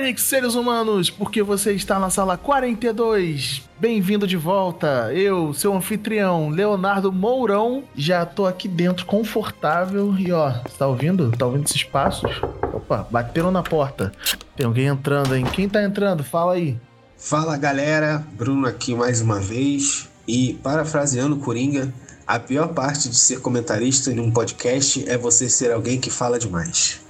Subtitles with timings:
[0.00, 3.68] Panic, seres humanos, porque você está na sala 42.
[3.78, 5.12] Bem-vindo de volta.
[5.12, 11.30] Eu, seu anfitrião, Leonardo Mourão, já tô aqui dentro confortável e ó, tá ouvindo?
[11.32, 12.40] Tá ouvindo esses passos?
[12.72, 14.10] Opa, bateram na porta.
[14.56, 15.44] Tem alguém entrando, hein?
[15.44, 16.24] Quem tá entrando?
[16.24, 16.78] Fala aí.
[17.18, 20.08] Fala galera, Bruno aqui mais uma vez.
[20.26, 21.92] E parafraseando Coringa,
[22.26, 26.38] a pior parte de ser comentarista em um podcast é você ser alguém que fala
[26.38, 27.02] demais.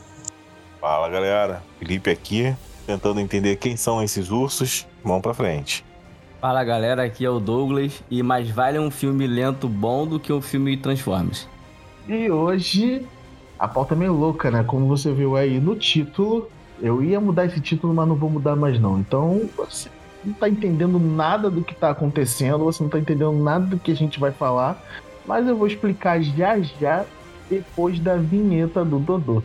[0.81, 4.87] Fala galera, Felipe aqui, tentando entender quem são esses ursos.
[5.03, 5.85] Mão pra frente.
[6.41, 10.33] Fala galera, aqui é o Douglas e mais vale um filme lento bom do que
[10.33, 11.47] um filme Transformers.
[12.09, 13.07] E hoje
[13.59, 14.65] a pauta é meio louca, né?
[14.65, 16.49] Como você viu aí no título,
[16.81, 18.99] eu ia mudar esse título, mas não vou mudar mais não.
[18.99, 19.91] Então, você
[20.25, 23.93] não tá entendendo nada do que tá acontecendo, você não tá entendendo nada do que
[23.93, 24.83] a gente vai falar,
[25.27, 27.05] mas eu vou explicar já já
[27.51, 29.43] depois da vinheta do Dodô.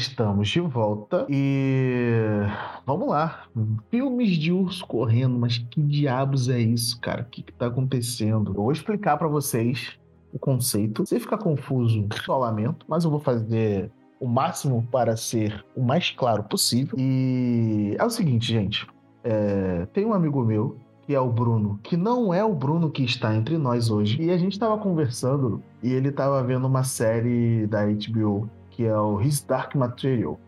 [0.00, 2.40] Estamos de volta e
[2.86, 3.44] vamos lá.
[3.90, 7.20] Filmes de urso correndo, mas que diabos é isso, cara?
[7.20, 8.50] O que, que tá acontecendo?
[8.50, 9.98] Eu vou explicar para vocês
[10.32, 11.04] o conceito.
[11.04, 16.10] Se ficar confuso, só lamento, mas eu vou fazer o máximo para ser o mais
[16.10, 16.96] claro possível.
[16.98, 18.86] E é o seguinte, gente.
[19.22, 19.86] É...
[19.92, 23.34] Tem um amigo meu que é o Bruno, que não é o Bruno que está
[23.34, 24.20] entre nós hoje.
[24.22, 28.48] E a gente estava conversando e ele estava vendo uma série da HBO
[28.80, 30.40] que é o His Dark Material,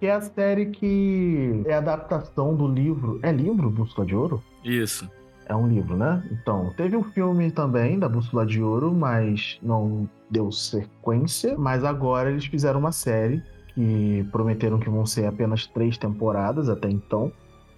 [0.00, 3.20] que é a série que é adaptação do livro.
[3.22, 4.42] É livro Bússola de Ouro?
[4.64, 5.06] Isso.
[5.44, 6.26] É um livro, né?
[6.32, 11.58] Então, teve um filme também da Bússola de Ouro, mas não deu sequência.
[11.58, 13.42] Mas agora eles fizeram uma série
[13.74, 17.30] que prometeram que vão ser apenas três temporadas até então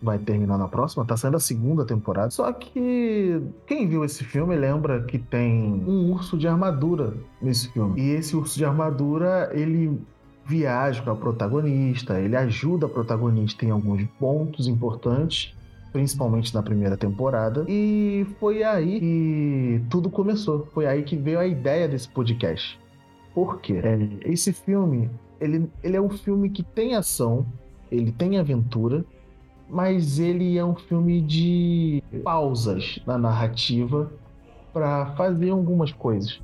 [0.06, 2.30] vai terminar na próxima, tá saindo a segunda temporada.
[2.30, 7.12] Só que quem viu esse filme lembra que tem um urso de armadura
[7.42, 8.00] nesse filme.
[8.00, 10.00] E esse urso de armadura, ele
[10.46, 15.52] viaja com a protagonista, ele ajuda a protagonista em alguns pontos importantes,
[15.92, 17.64] principalmente na primeira temporada.
[17.68, 20.68] E foi aí que tudo começou.
[20.72, 22.78] Foi aí que veio a ideia desse podcast.
[23.34, 23.80] Por quê?
[23.82, 27.44] É, esse filme, ele, ele é um filme que tem ação,
[27.90, 29.04] ele tem aventura,
[29.68, 34.10] mas ele é um filme de pausas na narrativa
[34.72, 36.40] para fazer algumas coisas.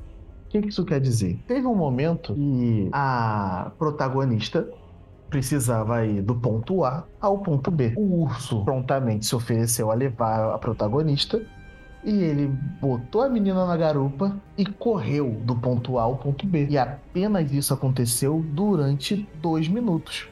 [0.47, 1.39] O que isso quer dizer?
[1.47, 4.69] Teve um momento que a protagonista
[5.31, 7.95] precisava ir do ponto A ao ponto B.
[7.97, 11.43] O urso prontamente se ofereceu a levar a protagonista
[12.05, 12.49] e ele
[12.81, 16.67] botou a menina na garupa e correu do ponto A ao ponto B.
[16.69, 20.29] E apenas isso aconteceu durante dois minutos.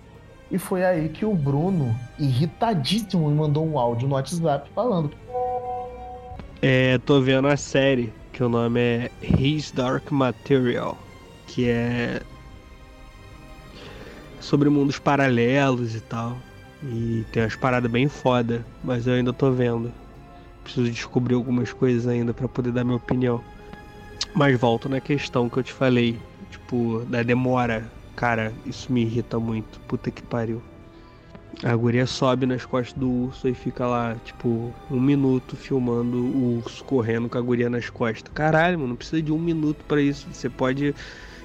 [0.51, 5.13] E foi aí que o Bruno, irritadíssimo, me mandou um áudio no WhatsApp falando.
[6.61, 10.99] É, tô vendo a série, que o nome é His Dark Material,
[11.47, 12.21] que é
[14.41, 16.37] sobre mundos paralelos e tal.
[16.83, 19.93] E tem umas paradas bem foda, mas eu ainda tô vendo.
[20.65, 23.41] Preciso descobrir algumas coisas ainda para poder dar minha opinião.
[24.35, 26.19] Mas volto na questão que eu te falei,
[26.51, 29.81] tipo, da demora Cara, isso me irrita muito.
[29.81, 30.63] Puta que pariu.
[31.63, 36.59] A guria sobe nas costas do urso e fica lá, tipo, um minuto filmando o
[36.59, 38.33] urso correndo com a guria nas costas.
[38.33, 40.27] Caralho, mano, não precisa de um minuto para isso.
[40.33, 40.95] Você pode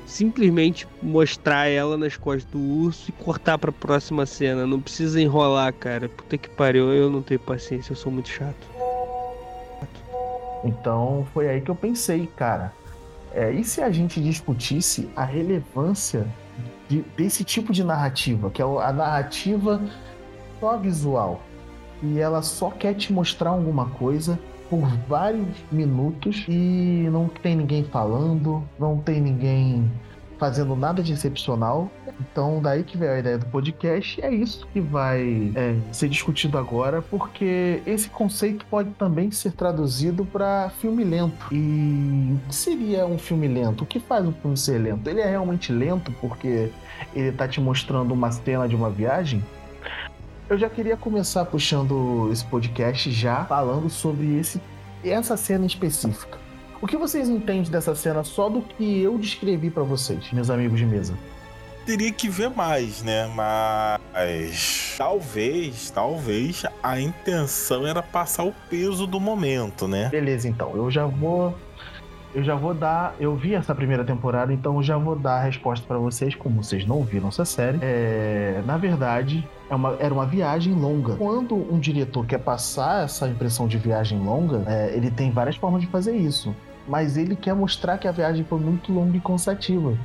[0.05, 4.65] simplesmente mostrar ela nas costas do urso e cortar pra próxima cena.
[4.65, 6.07] Não precisa enrolar, cara.
[6.07, 8.75] Puta que pariu, eu não tenho paciência, eu sou muito chato.
[10.63, 12.73] Então foi aí que eu pensei, cara.
[13.33, 16.25] É, e se a gente discutisse a relevância
[16.87, 19.81] de, desse tipo de narrativa, que é a narrativa
[20.59, 21.41] só visual.
[22.03, 24.39] E ela só quer te mostrar alguma coisa
[24.69, 29.91] por vários minutos e não tem ninguém falando, não tem ninguém
[30.37, 31.91] fazendo nada de excepcional.
[32.19, 34.21] Então, daí que veio a ideia do podcast.
[34.21, 40.25] É isso que vai é, ser discutido agora, porque esse conceito pode também ser traduzido
[40.25, 41.53] para filme lento.
[41.53, 43.83] E o que seria um filme lento?
[43.83, 45.09] O que faz um filme ser lento?
[45.09, 46.71] Ele é realmente lento porque
[47.13, 49.43] ele está te mostrando uma cena de uma viagem?
[50.47, 54.61] Eu já queria começar puxando esse podcast já falando sobre esse,
[55.03, 56.44] essa cena específica.
[56.85, 60.77] O que vocês entendem dessa cena só do que eu descrevi para vocês, meus amigos
[60.77, 61.15] de mesa?
[61.83, 63.27] Teria que ver mais, né?
[63.33, 70.09] Mas talvez, talvez a intenção era passar o peso do momento, né?
[70.09, 70.75] Beleza, então.
[70.75, 71.55] Eu já vou.
[72.35, 73.15] Eu já vou dar.
[73.19, 76.61] Eu vi essa primeira temporada, então eu já vou dar a resposta pra vocês, como
[76.63, 77.79] vocês não viram essa série.
[77.81, 81.15] É, na verdade, é uma- era uma viagem longa.
[81.15, 85.81] Quando um diretor quer passar essa impressão de viagem longa, é, ele tem várias formas
[85.81, 86.53] de fazer isso.
[86.87, 89.97] Mas ele quer mostrar que a viagem foi muito longa e cansativa.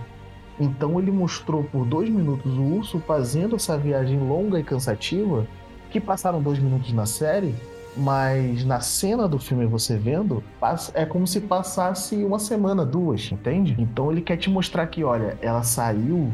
[0.59, 5.47] Então ele mostrou por dois minutos o urso fazendo essa viagem longa e cansativa,
[5.91, 7.55] que passaram dois minutos na série,
[7.97, 10.43] mas na cena do filme você vendo,
[10.95, 13.75] é como se passasse uma semana, duas, entende?
[13.79, 16.31] Então ele quer te mostrar que, olha, ela saiu,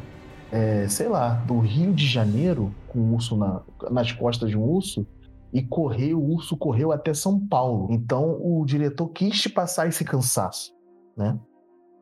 [0.52, 4.62] é, sei lá, do Rio de Janeiro com o urso na- nas costas de um
[4.62, 5.06] urso
[5.56, 7.88] e correu, o urso correu até São Paulo.
[7.90, 10.74] Então o diretor quis te passar esse cansaço,
[11.16, 11.38] né?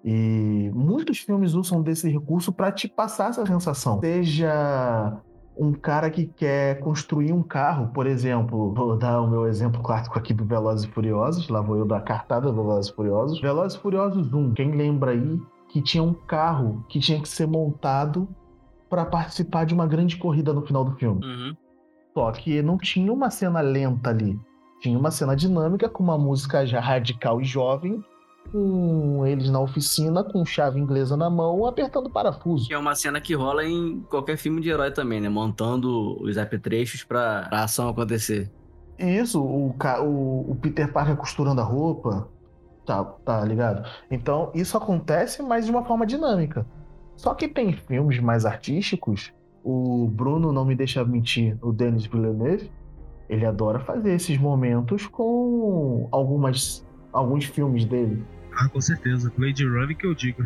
[0.05, 4.01] E muitos filmes usam desse recurso para te passar essa sensação.
[4.01, 5.23] Seja
[5.57, 10.19] um cara que quer construir um carro, por exemplo, vou dar o meu exemplo clássico
[10.19, 13.41] aqui do Velozes e Furiosos, lá vou eu dar a cartada do Velozes e Furiosos.
[13.41, 17.47] Velozes e Furiosos 1, quem lembra aí que tinha um carro que tinha que ser
[17.47, 18.29] montado
[18.91, 21.25] para participar de uma grande corrida no final do filme.
[21.25, 21.57] Uhum.
[22.15, 24.39] Só que não tinha uma cena lenta ali.
[24.81, 28.05] Tinha uma cena dinâmica com uma música já radical e jovem,
[28.53, 32.69] com eles na oficina, com chave inglesa na mão, apertando parafuso.
[32.69, 35.29] Que é uma cena que rola em qualquer filme de herói também, né?
[35.29, 38.51] Montando os apetrechos pra, pra ação acontecer.
[38.99, 42.29] Isso, o, o, o Peter Parker costurando a roupa.
[42.87, 43.89] Tá, tá ligado?
[44.11, 46.67] Então, isso acontece, mas de uma forma dinâmica.
[47.17, 49.33] Só que tem filmes mais artísticos.
[49.65, 52.71] O Bruno não me deixa mentir, o Denis Villeneuve,
[53.31, 58.23] ele adora fazer esses momentos com algumas, alguns filmes dele.
[58.53, 59.33] Ah, com certeza.
[59.37, 60.45] Blade Runner que eu digo.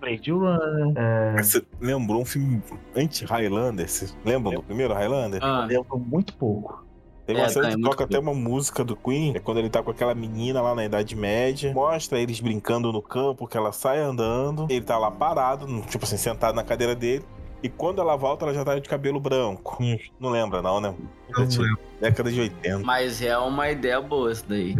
[0.00, 2.62] Blade Runner, é, Você lembrou um filme
[2.96, 3.88] anti-Highlander?
[3.88, 5.40] Você lembra do primeiro Highlander?
[5.44, 6.86] Ah, lembro muito pouco.
[7.26, 9.38] Tem É, uma cena tá, é que muito toca até uma música do Queen, é
[9.38, 13.46] quando ele tá com aquela menina lá na Idade Média, mostra eles brincando no campo,
[13.46, 17.22] que ela sai andando, ele tá lá parado, no- tipo assim, sentado na cadeira dele,
[17.62, 19.78] e quando ela volta, ela já tá de cabelo branco.
[19.80, 19.98] Hum.
[20.18, 20.94] Não lembra, não, né?
[21.30, 21.78] Não lembro.
[22.00, 22.78] Década de 80.
[22.80, 24.74] mas é uma ideia boa isso daí.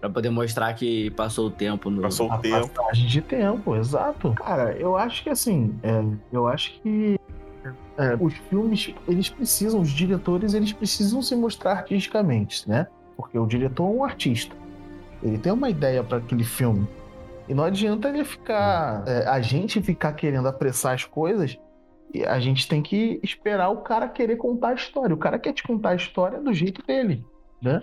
[0.00, 2.02] Pra poder mostrar que passou o tempo no.
[2.02, 2.68] Passou A o tempo.
[2.68, 4.32] passagem de tempo, exato.
[4.34, 7.18] Cara, eu acho que assim, é, eu acho que
[7.96, 12.86] é, os filmes, eles precisam, os diretores, eles precisam se mostrar artisticamente, né?
[13.16, 14.54] Porque o diretor é um artista.
[15.22, 16.86] Ele tem uma ideia para aquele filme.
[17.48, 21.58] E não adianta ele ficar, é, a gente ficar querendo apressar as coisas.
[22.22, 25.14] A gente tem que esperar o cara querer contar a história.
[25.14, 27.24] O cara quer te contar a história do jeito dele,
[27.62, 27.80] né?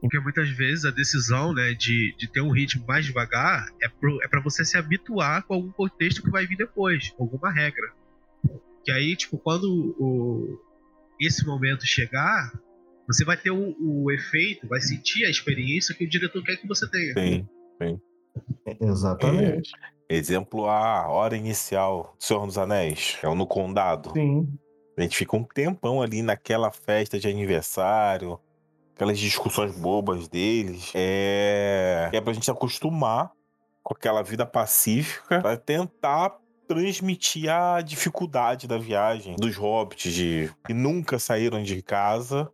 [0.00, 4.20] Porque muitas vezes a decisão né, de, de ter um ritmo mais devagar é, pro,
[4.22, 7.92] é para você se habituar com algum contexto que vai vir depois, alguma regra.
[8.84, 10.60] Que aí, tipo, quando o,
[11.20, 12.52] esse momento chegar,
[13.06, 16.66] você vai ter o, o efeito, vai sentir a experiência que o diretor quer que
[16.66, 17.14] você tenha.
[17.14, 17.48] Tem.
[18.80, 19.70] Exatamente.
[20.14, 24.12] Exemplo, a hora inicial do Senhor dos Anéis, é o no Condado.
[24.12, 24.48] Sim.
[24.96, 28.38] A gente fica um tempão ali naquela festa de aniversário,
[28.94, 30.92] aquelas discussões bobas deles.
[30.94, 33.30] É, é pra gente se acostumar
[33.82, 36.36] com aquela vida pacífica pra tentar
[36.68, 42.50] transmitir a dificuldade da viagem dos hobbits de que nunca saíram de casa,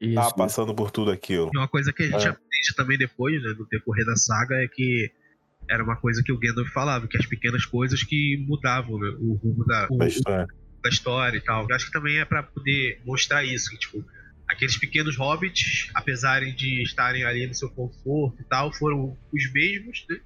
[0.00, 0.14] Isso.
[0.14, 1.50] tá passando por tudo aquilo.
[1.52, 2.30] E uma coisa que a gente É.
[2.30, 5.10] aprende também depois, né, no decorrer da saga, é que
[5.70, 9.34] era uma coisa que o Gandalf falava, que as pequenas coisas que mudavam né, o
[9.34, 10.46] rumo da, o- história.
[10.82, 11.66] da história e tal.
[11.68, 14.04] Eu acho que também é pra poder mostrar isso, que, tipo,
[14.48, 20.04] aqueles pequenos hobbits, apesar de estarem ali no seu conforto e tal, foram os mesmos,
[20.10, 20.16] né,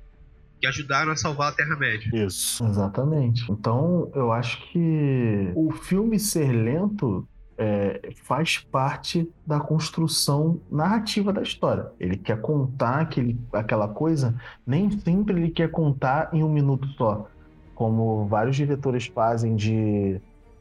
[0.61, 2.11] que ajudaram a salvar a Terra-média.
[2.27, 2.65] Isso.
[2.67, 3.45] Exatamente.
[3.53, 11.43] Então, eu acho que o filme ser lento é, faz parte da construção narrativa da
[11.43, 11.87] história.
[11.99, 14.35] Ele quer contar aquele, aquela coisa,
[14.67, 17.29] nem sempre ele quer contar em um minuto só.
[17.75, 20.21] Como vários diretores fazem de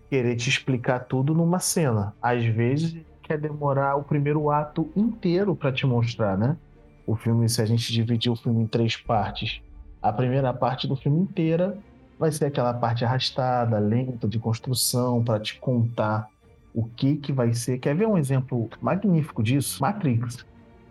[0.09, 2.13] querer te explicar tudo numa cena.
[2.21, 6.57] Às vezes quer demorar o primeiro ato inteiro para te mostrar, né?
[7.05, 9.61] O filme, se a gente dividir o filme em três partes,
[10.01, 11.77] a primeira parte do filme inteira
[12.19, 16.27] vai ser aquela parte arrastada, lenta de construção para te contar
[16.73, 17.77] o que que vai ser.
[17.77, 19.81] Quer ver um exemplo magnífico disso?
[19.81, 20.45] Matrix.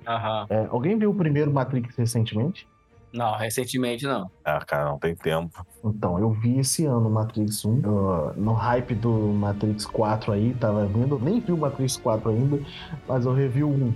[0.07, 0.47] Aham.
[0.51, 2.67] É, alguém viu o primeiro Matrix recentemente?
[3.13, 4.31] Não, recentemente não.
[4.45, 5.67] Ah, cara, não tem tempo.
[5.85, 7.83] Então, eu vi esse ano o Matrix 1.
[7.85, 11.19] eu, no hype do Matrix 4 aí, tava vindo.
[11.19, 12.59] Nem vi o Matrix 4 ainda,
[13.07, 13.95] mas eu revi o 1.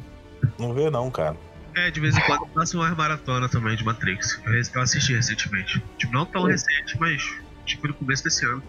[0.59, 1.37] Não vê não, cara.
[1.75, 4.40] É, de vez em quando eu faço uma maratona também de Matrix.
[4.75, 5.83] Eu, assisti recentemente.
[5.97, 6.49] Tipo, não tão Sim.
[6.49, 7.23] recente, mas
[7.64, 8.62] tipo no começo desse ano.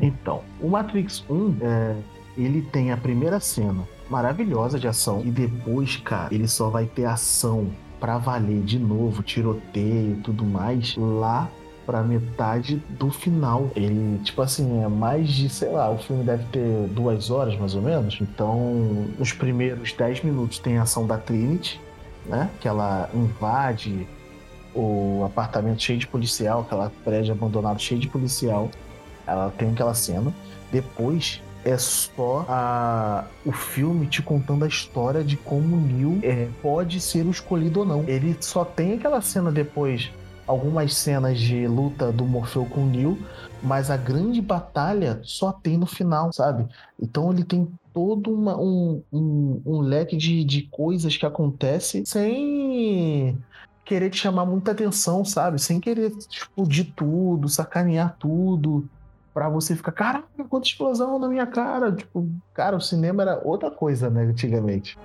[0.00, 1.96] Então, o Matrix 1, é,
[2.36, 7.04] ele tem a primeira cena maravilhosa de ação e depois, cara, ele só vai ter
[7.04, 11.48] ação pra valer de novo, tiroteio tudo mais lá
[11.86, 13.70] pra metade do final.
[13.76, 17.74] Ele, tipo assim, é mais de, sei lá, o filme deve ter duas horas mais
[17.74, 18.18] ou menos.
[18.20, 21.80] Então, nos primeiros 10 minutos tem a ação da Trinity,
[22.26, 22.50] né?
[22.60, 24.06] Que ela invade
[24.74, 28.70] o apartamento cheio de policial, aquela prédio abandonado cheio de policial.
[29.26, 30.32] Ela tem aquela cena.
[30.72, 36.48] Depois é só a, o filme te contando a história de como o Neil é,
[36.60, 38.04] pode ser o escolhido ou não.
[38.06, 40.10] Ele só tem aquela cena depois,
[40.46, 43.18] algumas cenas de luta do Morfeu com o Neil,
[43.62, 46.66] mas a grande batalha só tem no final, sabe?
[47.00, 53.38] Então ele tem todo uma, um, um, um leque de, de coisas que acontece sem
[53.84, 55.58] querer te chamar muita atenção, sabe?
[55.58, 58.88] Sem querer explodir tudo, sacanear tudo
[59.34, 61.90] pra você ficar, caraca, quanta explosão na minha cara.
[61.90, 64.96] Tipo, cara, o cinema era outra coisa, né, antigamente.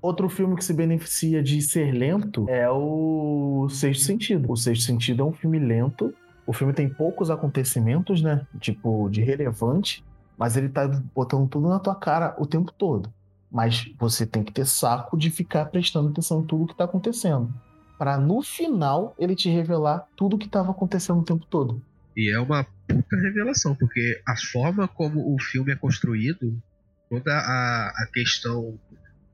[0.00, 4.50] Outro filme que se beneficia de ser lento é o Sexto Sentido.
[4.50, 6.12] O Sexto Sentido é um filme lento.
[6.46, 8.46] O filme tem poucos acontecimentos, né?
[8.60, 10.04] Tipo, de relevante,
[10.36, 13.10] mas ele tá botando tudo na tua cara o tempo todo.
[13.50, 17.50] Mas você tem que ter saco de ficar prestando atenção em tudo que tá acontecendo
[17.98, 21.82] para no final ele te revelar tudo o que estava acontecendo o tempo todo.
[22.16, 26.60] E é uma puta revelação, porque a forma como o filme é construído,
[27.08, 28.78] toda a, a questão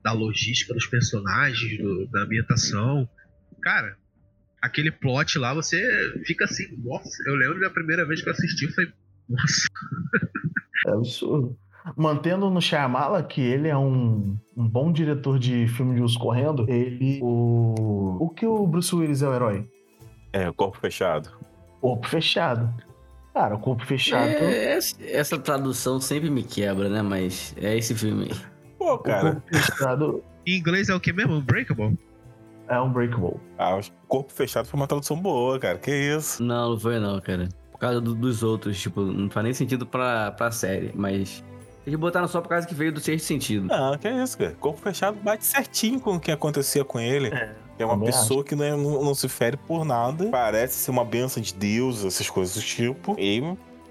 [0.03, 3.09] da logística dos personagens, do, da ambientação,
[3.61, 3.97] cara,
[4.61, 5.81] aquele plot lá, você
[6.25, 8.93] fica assim, nossa, eu lembro da primeira vez que eu assisti, eu falei,
[9.29, 9.69] nossa.
[10.87, 11.59] É absurdo.
[11.97, 16.67] Mantendo no Shyamala que ele é um, um bom diretor de filme de uso correndo,
[16.69, 17.21] ele.
[17.23, 19.69] O, o que o Bruce Willis é o herói?
[20.33, 21.31] É, o corpo fechado.
[21.81, 22.73] Corpo fechado.
[23.33, 24.29] Cara, o corpo fechado.
[24.29, 27.01] É, essa tradução sempre me quebra, né?
[27.01, 28.37] Mas é esse filme aí.
[28.79, 29.31] Pô, cara.
[29.31, 30.25] O corpo fechado.
[30.47, 31.35] Em inglês é o que mesmo?
[31.35, 31.99] Unbreakable?
[32.69, 33.41] É Unbreakable.
[33.59, 35.79] Ah, o corpo fechado foi uma tradução boa, cara.
[35.79, 36.43] Que isso?
[36.43, 37.49] Não, não foi não, cara.
[37.73, 41.43] Por causa do, dos outros, tipo, não faz nem sentido pra, pra série, mas
[41.91, 43.67] eles botaram só por causa que veio do sexto sentido.
[43.67, 44.57] Não, que é isso, cara.
[44.61, 47.29] Corpo fechado bate certinho com o que acontecia com ele.
[47.29, 47.55] É.
[47.79, 50.27] É uma Também pessoa que não, é- não, não se fere por nada.
[50.29, 53.17] Parece ser uma benção de Deus, essas coisas do tipo.
[53.19, 53.43] E,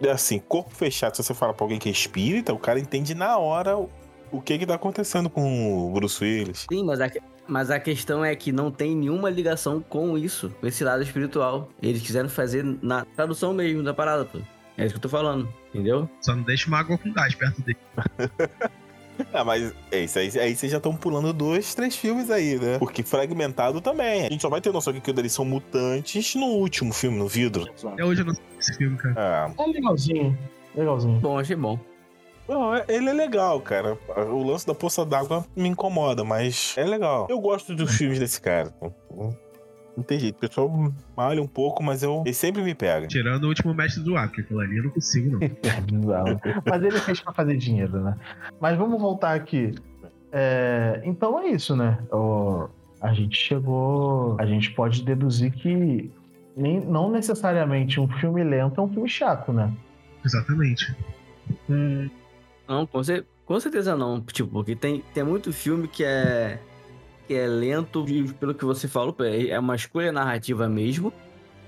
[0.10, 3.38] assim, corpo fechado, se você fala pra alguém que é espírita, o cara entende na
[3.40, 3.90] hora o,
[4.32, 6.68] o que que tá acontecendo com o Bruce Willis.
[6.72, 7.10] Sim, mas a,
[7.48, 11.68] mas a questão é que não tem nenhuma ligação com isso, com esse lado espiritual.
[11.82, 14.38] Eles quiseram fazer na tradução mesmo da parada, pô.
[14.80, 16.10] É isso que eu tô falando, entendeu?
[16.22, 17.78] Só não deixa uma água com gás perto dele.
[19.34, 20.32] Ah, mas é isso aí.
[20.40, 22.80] Aí vocês já estão pulando dois, três filmes aí, né?
[22.80, 24.28] Porque fragmentado também.
[24.28, 27.28] A gente só vai ter noção que aquilo dali são mutantes no último filme, no
[27.28, 27.68] vidro.
[27.84, 29.16] Até hoje eu não sei esse filme, cara.
[29.18, 30.38] Ah, É legalzinho.
[30.74, 31.20] Legalzinho.
[31.20, 31.78] Bom, achei bom.
[32.48, 33.98] Não, é- ele é legal, cara.
[34.32, 37.28] O lance da poça d'água me incomoda, mas é legal.
[37.30, 38.74] Eu gosto dos filmes desse cara.
[40.00, 40.38] Não tem jeito.
[40.38, 43.08] O pessoal malha um pouco, mas eu, ele sempre me pega.
[43.08, 45.40] Tirando o último mestre do Acre, aquilo ali eu não consigo, não.
[46.40, 46.62] É.
[46.70, 48.16] Mas ele fez pra fazer dinheiro, né?
[48.60, 49.76] Mas vamos voltar aqui.
[50.32, 51.98] É, Então é isso, né?
[52.12, 52.68] O-
[53.02, 54.36] A gente chegou.
[54.40, 56.12] A gente pode deduzir que
[56.56, 56.80] nem...
[56.82, 59.72] não necessariamente um filme lento é um filme chato, né?
[60.26, 60.96] Exatamente.
[62.68, 64.22] Não, com, cer- com certeza não.
[64.22, 66.60] Tipo, porque tem, tem muito filme que é,
[67.30, 68.04] que é lento,
[68.40, 71.14] pelo que você falou, é uma escolha narrativa mesmo.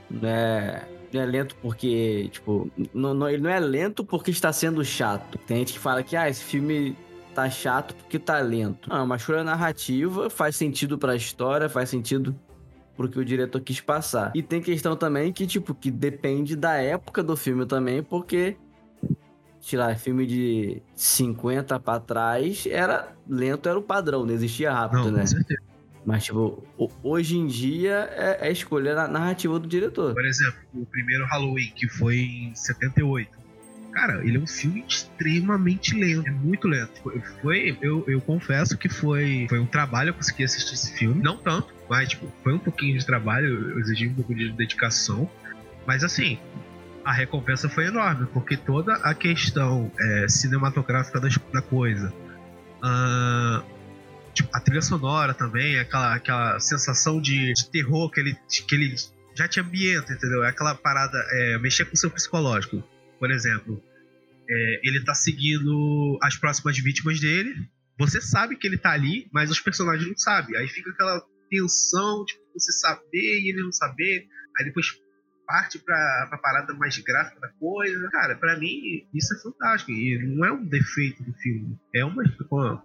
[0.09, 0.81] Né?
[1.13, 5.37] Não é lento porque, tipo, não, não- ele não é lento porque está sendo chato.
[5.45, 6.97] Tem gente que fala que, ah, esse filme
[7.35, 8.89] tá chato porque tá lento.
[8.89, 12.35] Não, é uma escolha narrativa, faz sentido pra história, faz sentido
[12.97, 14.31] pro que o diretor quis passar.
[14.33, 18.57] E tem questão também que, tipo, que depende da época do filme também, porque
[19.61, 25.03] sei lá, filme de 50 pra trás, era lento, era o padrão, não existia rápido,
[25.05, 25.21] Não, né?
[25.21, 25.61] com certeza.
[26.03, 30.13] Mas, tipo, ho- hoje em dia é, é escolha na narrativa do diretor.
[30.15, 33.39] Por exemplo, o primeiro Halloween, que foi em 78.
[33.91, 36.25] Cara, ele é um filme extremamente lento.
[36.27, 36.91] É muito lento.
[37.41, 41.21] Foi, eu, eu confesso que foi, foi um trabalho eu consegui assistir esse filme.
[41.21, 45.29] Não tanto, mas tipo, foi um pouquinho de trabalho, eu exigi um pouco de dedicação.
[45.85, 46.39] Mas assim,
[47.03, 52.13] a recompensa foi enorme, porque toda a questão é, cinematográfica da coisa.
[52.81, 53.63] ah,
[54.33, 58.95] tipo, a trilha sonora também, aquela, aquela sensação de, de terror que ele, que ele
[59.35, 60.43] já te ambienta, entendeu?
[60.43, 62.83] É aquela parada, é, mexer com o seu psicológico.
[63.19, 63.81] Por exemplo,
[64.49, 67.53] é, ele tá seguindo as próximas vítimas dele,
[67.97, 70.55] você sabe que ele tá ali, mas os personagens não sabem.
[70.57, 74.25] Aí fica aquela tensão, tipo, você saber e ele não saber.
[74.57, 74.87] Aí depois
[75.51, 78.09] parte pra, pra parada mais gráfica da coisa.
[78.09, 79.91] Cara, pra mim, isso é fantástico.
[79.91, 81.77] E não é um defeito do filme.
[81.93, 82.23] É uma,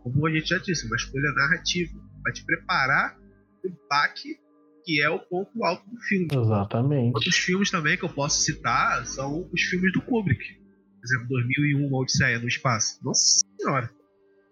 [0.03, 1.93] como a gente já disse, uma escolha narrativa.
[2.25, 3.17] Pra te preparar
[3.65, 4.37] o baque
[4.85, 6.29] que é o ponto alto do filme.
[6.33, 7.15] Exatamente.
[7.15, 10.55] Outros filmes também que eu posso citar são os filmes do Kubrick.
[10.55, 12.99] Por exemplo, 2001, Uma Odisseia no Espaço.
[13.05, 13.91] Nossa senhora.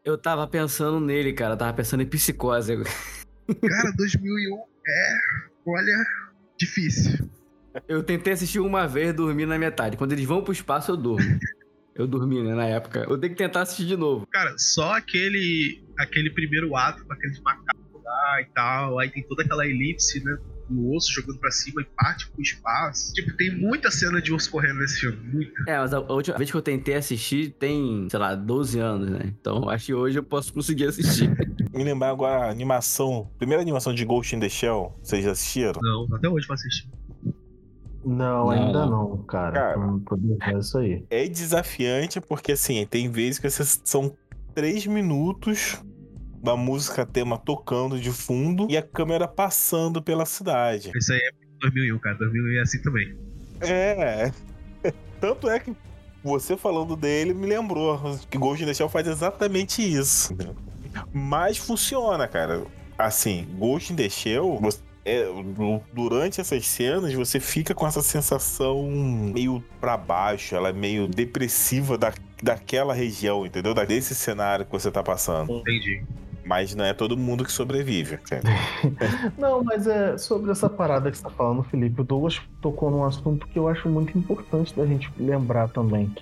[0.04, 1.54] Eu tava pensando nele, cara.
[1.54, 2.76] Eu tava pensando em psicose.
[2.76, 4.56] Cara, 2001
[4.87, 5.18] é,
[5.66, 6.04] olha,
[6.59, 7.28] difícil.
[7.88, 9.97] Eu tentei assistir uma vez, dormi na metade.
[9.97, 11.38] Quando eles vão pro espaço, eu durmo.
[11.95, 13.07] Eu dormi, né, na época.
[13.09, 14.26] Eu tenho que tentar assistir de novo.
[14.26, 19.43] Cara, só aquele aquele primeiro ato com aqueles macacos lá e tal, aí tem toda
[19.43, 20.37] aquela elipse, né?
[20.71, 23.12] O osso jogando pra cima e parte pro espaço.
[23.12, 25.19] Tipo, tem muita cena de osso correndo nesse filme.
[25.19, 25.52] Muita.
[25.69, 29.11] É, mas a, a última vez que eu tentei assistir tem, sei lá, 12 anos,
[29.11, 29.21] né?
[29.38, 31.31] Então acho que hoje eu posso conseguir assistir.
[31.73, 35.81] Me lembrar agora a animação, primeira animação de Ghost in the Shell, vocês já assistiram?
[35.83, 36.88] Não, até hoje pra assistir.
[38.04, 39.16] Não, Não, ainda não.
[39.25, 39.52] cara.
[39.52, 39.76] Cara.
[39.87, 41.04] Não poder ver isso aí.
[41.11, 44.14] É desafiante porque, assim, tem vezes que vocês- são
[44.54, 45.82] três minutos
[46.42, 50.92] da música tema tocando de fundo e a câmera passando pela cidade.
[50.94, 51.30] Isso aí é
[51.61, 52.16] 2001, cara.
[52.18, 53.16] 2001 é assim também.
[53.62, 54.30] É.
[55.20, 55.75] Tanto é que
[56.23, 57.99] você falando dele me lembrou
[58.30, 60.37] que Ghost in the Shell faz exatamente isso.
[61.12, 62.64] Mas funciona, cara.
[62.99, 68.02] Assim, Ghost in the Shell, você- é, du- durante essas cenas você fica com essa
[68.02, 72.12] sensação meio pra baixo, ela é meio depressiva da,
[72.43, 73.75] daquela região, entendeu?
[73.75, 75.52] Da- Desse cenário que você tá passando.
[75.58, 76.02] Entendi.
[76.47, 78.19] Mas não é todo mundo que sobrevive.
[79.38, 82.02] Não, mas é sobre essa parada que você tá falando, Felipe.
[82.02, 86.14] O Douglas tocou num assunto que eu acho muito importante da gente lembrar também.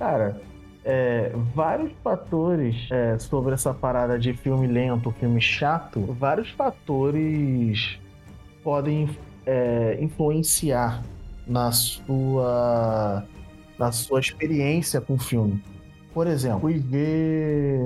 [0.00, 0.40] Cara,
[0.84, 7.98] é, vários fatores é, sobre essa parada de filme lento, filme chato, vários fatores
[8.62, 9.08] podem
[9.46, 11.02] é, influenciar
[11.46, 13.24] na sua
[13.78, 15.62] na sua experiência com o filme.
[16.14, 17.80] Por exemplo, fui ver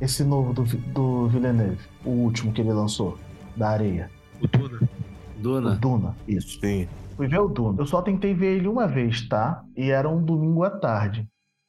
[0.00, 3.18] esse novo do, do Villeneuve, o último que ele lançou,
[3.56, 4.10] da areia.
[4.40, 4.88] O Duna.
[5.36, 5.76] O Duna.
[5.76, 6.58] Duna, isso.
[6.60, 6.88] Sim.
[7.16, 7.80] Fui ver o Duna.
[7.80, 9.64] Eu só tentei ver ele uma vez, tá?
[9.76, 11.28] E era um domingo à tarde.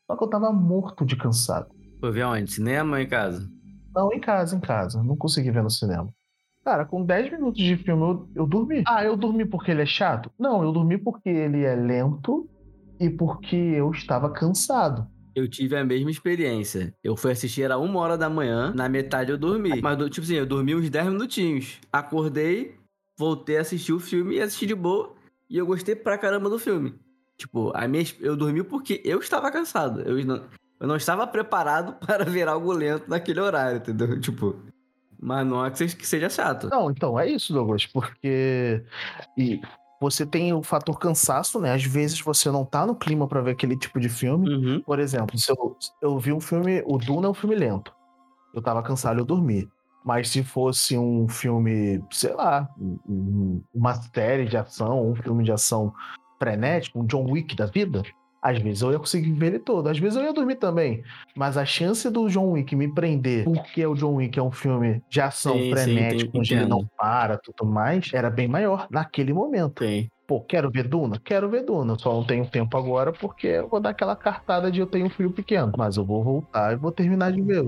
[0.10, 1.68] Só que eu tava morto de cansado.
[2.00, 2.52] Foi ver onde?
[2.52, 3.50] Cinema ou em casa?
[3.96, 5.04] Não, em casa, em casa.
[5.04, 6.10] Não consegui ver no cinema.
[6.64, 8.84] Cara, com 10 minutos de filme eu, eu dormi.
[8.88, 10.32] Ah, eu dormi porque ele é chato?
[10.40, 12.50] Não, eu dormi porque ele é lento
[13.00, 15.08] e porque eu estava cansado.
[15.36, 16.94] Eu tive a mesma experiência.
[17.04, 19.82] Eu fui assistir, era uma hora da manhã, na metade eu dormi.
[19.82, 21.80] Mas, tipo assim, eu dormi uns 10 minutinhos.
[21.92, 22.76] Acordei,
[23.18, 25.14] voltei a assistir o filme e assisti de boa.
[25.50, 26.94] E eu gostei pra caramba do filme.
[27.38, 30.02] Tipo, a minha, eu dormi porque eu estava cansado.
[30.02, 30.44] Eu não,
[30.80, 34.20] eu não estava preparado para ver algo lento naquele horário, entendeu?
[34.20, 34.56] Tipo,
[35.24, 36.70] mas não é que seja, chato.
[36.70, 38.84] Não, então é isso, Douglas, porque
[39.38, 39.62] e
[40.00, 41.74] você tem o fator cansaço, né?
[41.74, 44.50] Às vezes você não tá no clima pra ver aquele tipo de filme.
[44.50, 44.82] Uhum.
[44.82, 47.94] Por exemplo, se eu, eu vi um filme, o Duna é um filme lento.
[48.54, 49.68] Eu tava cansado, eu dormi.
[50.04, 55.44] Mas se fosse um filme, sei lá, um- um- uma série de ação, um filme
[55.46, 55.94] de ação
[56.38, 58.04] frenético, um John Wick da vida,
[58.44, 59.88] às vezes eu ia conseguir ver ele todo.
[59.88, 61.02] Às vezes eu ia dormir também.
[61.34, 65.02] Mas a chance do John Wick me prender, porque o John Wick é um filme
[65.10, 68.86] de ação Sim, sim, frenético, tem- onde ele não para, tudo mais, era bem maior
[68.92, 69.76] naquele momento.
[69.76, 70.12] Tem.
[70.28, 71.22] Pô, quero ver Duna?
[71.24, 71.98] Quero ver Duna.
[71.98, 75.10] Só não tenho tempo agora porque eu vou dar aquela cartada de eu tenho um
[75.10, 75.72] filho pequeno.
[75.78, 77.66] Mas eu vou voltar e vou terminar de ver.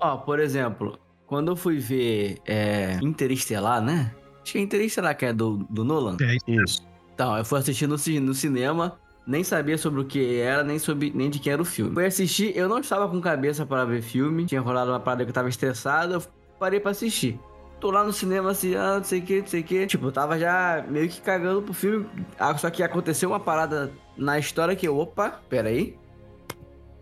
[0.00, 4.12] Ó, por exemplo, quando eu fui ver é, Interestelar, né?
[4.42, 6.16] Acho que é Interestelar que é do, do Nolan.
[6.22, 6.86] É, Isso.
[7.14, 11.10] Então, eu fui assistir no, no cinema, nem sabia sobre o que era, nem, sobre,
[11.14, 11.92] nem de quem era o filme.
[11.92, 15.30] Fui assistir, eu não estava com cabeça para ver filme, tinha rolado uma parada que
[15.30, 16.22] eu tava estressado, eu
[16.58, 17.38] parei pra assistir.
[17.80, 19.86] Tô lá no cinema assim, ah, não sei o que, não sei o que.
[19.86, 22.06] Tipo, eu tava já meio que cagando pro filme.
[22.38, 25.98] Ah, Só que aconteceu uma parada na história que eu, opa, peraí.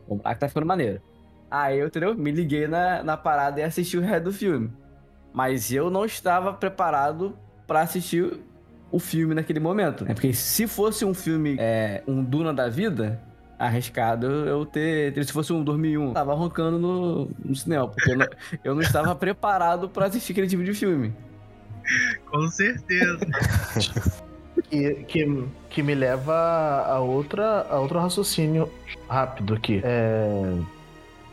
[0.08, 1.00] Vamos lá que tá ficando maneiro.
[1.50, 2.14] Aí eu, entendeu?
[2.16, 4.72] Me liguei na, na parada e assisti o resto do filme.
[5.32, 8.40] Mas eu não estava preparado pra assistir
[8.94, 10.04] o filme naquele momento.
[10.04, 10.14] né?
[10.14, 13.20] Porque se fosse um filme, é, um Duna da vida,
[13.58, 15.12] arriscado eu ter.
[15.24, 17.88] Se fosse um 2001, tava roncando no, no cinema.
[17.88, 18.26] Porque eu não,
[18.62, 21.12] eu não estava preparado pra assistir aquele tipo de filme.
[22.30, 23.18] com certeza.
[24.70, 26.32] Que, que, que me leva
[26.86, 28.70] a, outra, a outro raciocínio
[29.08, 29.80] rápido aqui.
[29.84, 30.54] É,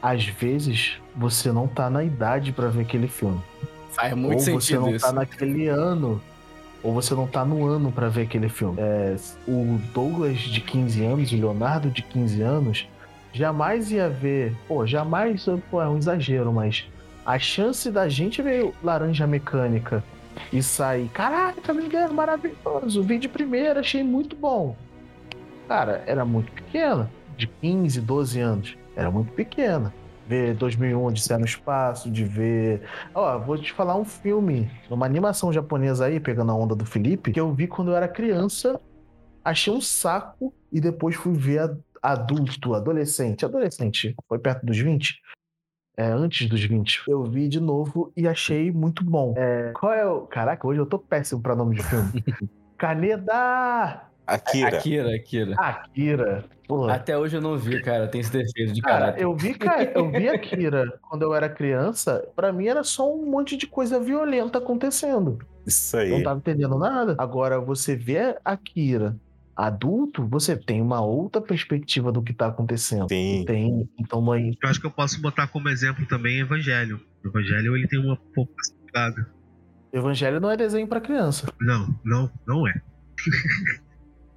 [0.02, 3.40] às vezes você não tá na idade pra ver aquele filme.
[3.92, 5.06] Faz muito ou você sentido não isso.
[5.06, 6.22] tá naquele ano.
[6.84, 8.80] Ou você não tá no ano pra ver aquele filme.
[8.80, 9.16] É,
[9.48, 12.88] o Douglas de 15 anos, o Leonardo de 15 anos,
[13.34, 14.56] jamais ia ver.
[14.68, 16.86] Pô, jamais pô, é um exagero, mas
[17.26, 20.04] a chance da gente ver Laranja Mecânica
[20.52, 24.76] e sair, caraca, Vingador maravilhoso, vi de primeira, achei muito bom.
[25.68, 29.94] Cara, era muito pequena, de 15, 12 anos, era muito pequena.
[30.32, 32.84] Ver 2001 Odisseia no Espaço, de ver.
[33.14, 37.34] Ó, vou te falar um filme, uma animação japonesa aí, pegando a onda do Felipe,
[37.34, 38.80] que eu vi quando eu era criança,
[39.44, 43.44] achei um saco e depois fui ver adulto, adolescente.
[43.44, 45.20] Adolescente, foi perto dos 20?
[45.98, 47.04] É, antes dos 20.
[47.10, 49.34] Eu vi de novo e achei muito bom.
[49.36, 50.22] É, qual é o.
[50.28, 52.24] Caraca, hoje eu tô péssimo pra nome de filme.
[52.80, 54.11] Caneda!
[54.28, 54.78] Akira.
[54.78, 55.56] Akira, Akira.
[55.58, 56.46] Akira.
[56.68, 56.94] Porra.
[56.96, 58.08] Até hoje eu não vi, cara.
[58.08, 59.24] Tem esse defeito de Cara, caráter.
[59.24, 62.26] eu vi, ca- eu vi Akira quando eu era criança.
[62.36, 65.40] Pra mim era só um monte de coisa violenta acontecendo.
[65.68, 66.24] Isso Eu não aí.
[66.24, 67.16] tava entendendo nada.
[67.18, 69.16] Agora, você vê Akira
[69.54, 73.08] adulto, você tem uma outra perspectiva do que tá acontecendo.
[73.10, 73.44] Sim.
[73.46, 74.58] Tem, então, mãe.
[74.64, 77.02] Eu acho que eu posso botar como exemplo também Evangelho.
[77.24, 78.54] O Evangelho ele tem uma pouca.
[79.92, 81.52] Evangelho não é desenho pra criança.
[81.60, 82.74] Não, não, não é.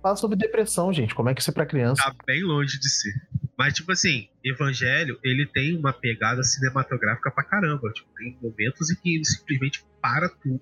[0.05, 1.15] Fala sobre depressão, gente.
[1.15, 2.03] Como é que isso é pra criança?
[2.03, 3.15] Tá bem longe de ser.
[3.57, 7.91] Mas, tipo assim, Evangelho, ele tem uma pegada cinematográfica pra caramba.
[7.91, 10.61] Tipo, tem momentos em que ele simplesmente para tudo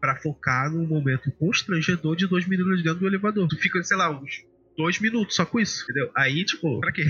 [0.00, 3.46] pra focar num momento constrangedor de dois meninos dentro do elevador.
[3.48, 4.46] Tu fica, sei lá, uns
[4.78, 6.10] dois minutos só com isso, entendeu?
[6.16, 7.04] Aí, tipo, pra quê?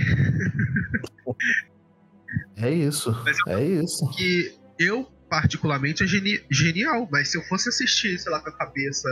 [2.56, 3.12] É isso.
[3.24, 4.10] Mas É isso.
[4.16, 7.08] que eu, particularmente, é geni- genial.
[7.12, 9.08] Mas se eu fosse assistir, sei lá, com a cabeça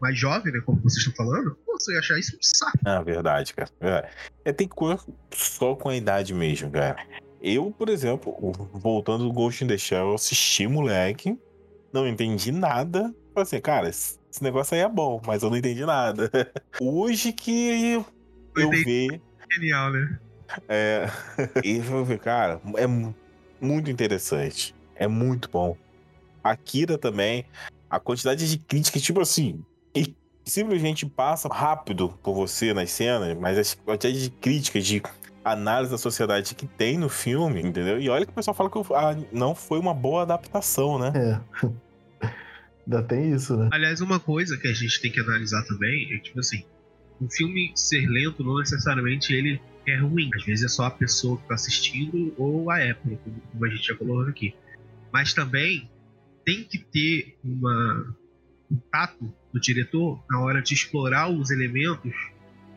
[0.00, 0.60] mais jovem, né?
[0.64, 2.78] Como vocês estão falando, pô, você ia achar isso um saco.
[2.84, 3.70] Ah, verdade, cara.
[3.80, 4.10] É,
[4.46, 6.96] é tem coisa só com a idade mesmo, cara.
[7.40, 8.34] Eu, por exemplo,
[8.72, 11.38] voltando do Ghost in the Shell, eu assisti, moleque,
[11.92, 13.02] não entendi nada.
[13.32, 16.30] Falei assim, cara, esse negócio aí é bom, mas eu não entendi nada.
[16.80, 18.06] Hoje que eu,
[18.56, 18.70] eu
[19.52, 20.18] Genial, né?
[20.68, 21.06] é,
[21.64, 23.14] e eu ver, cara, é mu-
[23.60, 24.74] muito interessante.
[24.94, 25.76] É muito bom.
[26.42, 27.44] Akira também,
[27.90, 29.62] a quantidade de críticas, tipo assim,
[29.94, 35.02] e simplesmente passa rápido por você nas cenas, mas a quantidade de críticas, de
[35.44, 38.00] análise da sociedade que tem no filme, entendeu?
[38.00, 41.12] E olha que o pessoal fala que ah, não foi uma boa adaptação, né?
[41.14, 41.66] É.
[42.86, 43.68] Ainda tem isso, né?
[43.72, 46.64] Aliás, uma coisa que a gente tem que analisar também é tipo assim,
[47.20, 50.30] um filme ser lento não necessariamente ele é ruim.
[50.34, 53.68] Às vezes é só a pessoa que tá assistindo ou a época, como- como a
[53.68, 54.54] gente já colocou aqui.
[55.12, 55.90] Mas também
[56.44, 58.14] tem que ter uma,
[58.70, 62.14] um tato do diretor na hora de explorar os elementos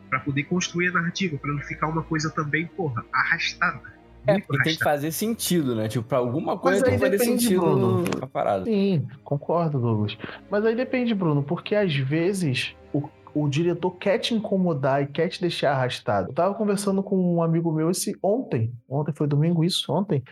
[0.09, 4.01] para poder construir a narrativa, para não ficar uma coisa também, porra, arrastada.
[4.27, 5.87] É, porque tem que fazer sentido, né?
[5.87, 8.03] Tipo, pra alguma coisa tem que fazer sentido Bruno.
[8.19, 8.65] na parada.
[8.65, 10.17] Sim, concordo, Douglas.
[10.49, 15.27] Mas aí depende, Bruno, porque às vezes o, o diretor quer te incomodar e quer
[15.29, 16.29] te deixar arrastado.
[16.29, 18.71] Eu tava conversando com um amigo meu esse ontem.
[18.87, 19.91] Ontem foi domingo, isso?
[19.91, 20.23] Ontem.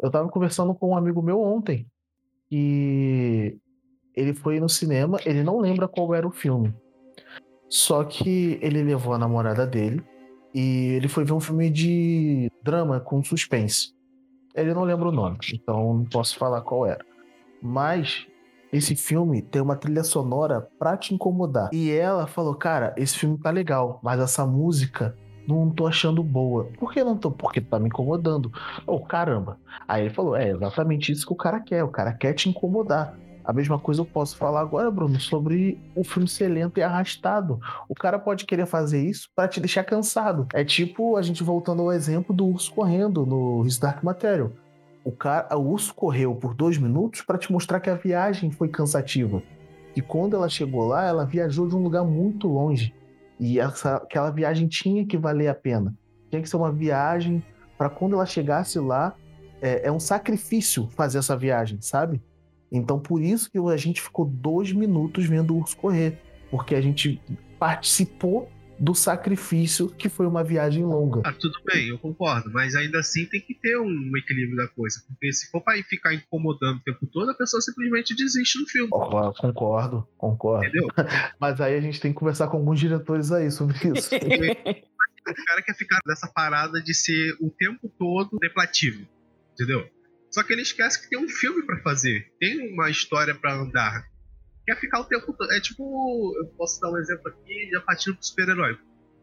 [0.00, 1.86] Eu tava conversando com um amigo meu ontem.
[2.50, 3.58] E
[4.16, 6.74] ele foi no cinema, ele não lembra qual era o filme.
[7.68, 10.02] Só que ele levou a namorada dele
[10.54, 13.92] e ele foi ver um filme de drama com suspense.
[14.54, 17.04] Ele não lembra o nome, então não posso falar qual era.
[17.60, 18.26] Mas
[18.72, 21.70] esse filme tem uma trilha sonora pra te incomodar.
[21.72, 26.68] E ela falou: Cara, esse filme tá legal, mas essa música não tô achando boa.
[26.78, 27.30] Por que não tô?
[27.30, 28.52] Porque tá me incomodando.
[28.86, 29.58] Oh, caramba.
[29.86, 31.82] Aí ele falou: É exatamente isso que o cara quer.
[31.84, 33.16] O cara quer te incomodar.
[33.44, 37.60] A mesma coisa eu posso falar agora, Bruno, sobre o filme ser lento e arrastado.
[37.88, 40.46] O cara pode querer fazer isso pra te deixar cansado.
[40.54, 44.50] É tipo a gente voltando ao exemplo do urso correndo no His Dark Material.
[45.04, 48.68] O, cara, o urso correu por dois minutos pra te mostrar que a viagem foi
[48.68, 49.42] cansativa.
[49.94, 52.94] E quando ela chegou lá, ela viajou de um lugar muito longe.
[53.38, 55.94] E essa, aquela viagem tinha que valer a pena.
[56.30, 57.44] Tinha que ser uma viagem
[57.76, 59.14] para quando ela chegasse lá,
[59.60, 62.22] é, é um sacrifício fazer essa viagem, sabe?
[62.76, 66.18] Então por isso que a gente ficou dois minutos vendo o urso correr.
[66.50, 67.20] Porque a gente
[67.58, 71.22] participou do sacrifício que foi uma viagem longa.
[71.24, 75.02] Ah, tudo bem, eu concordo, mas ainda assim tem que ter um equilíbrio da coisa,
[75.06, 78.88] porque se for ir ficar incomodando o tempo todo, a pessoa simplesmente desiste do filme.
[78.92, 80.66] Ó, Concordo, concordo.
[80.66, 80.88] Entendeu?
[81.40, 84.10] Mas aí a gente tem que conversar com alguns diretores aí sobre isso.
[85.26, 89.08] O cara quer ficar nessa parada de ser o tempo todo contemplativo,
[89.54, 89.88] entendeu?
[90.34, 94.04] Só que ele esquece que tem um filme pra fazer, tem uma história pra andar.
[94.66, 95.52] Quer ficar o tempo todo.
[95.52, 98.76] É tipo, eu posso dar um exemplo aqui, já partindo pro super-herói.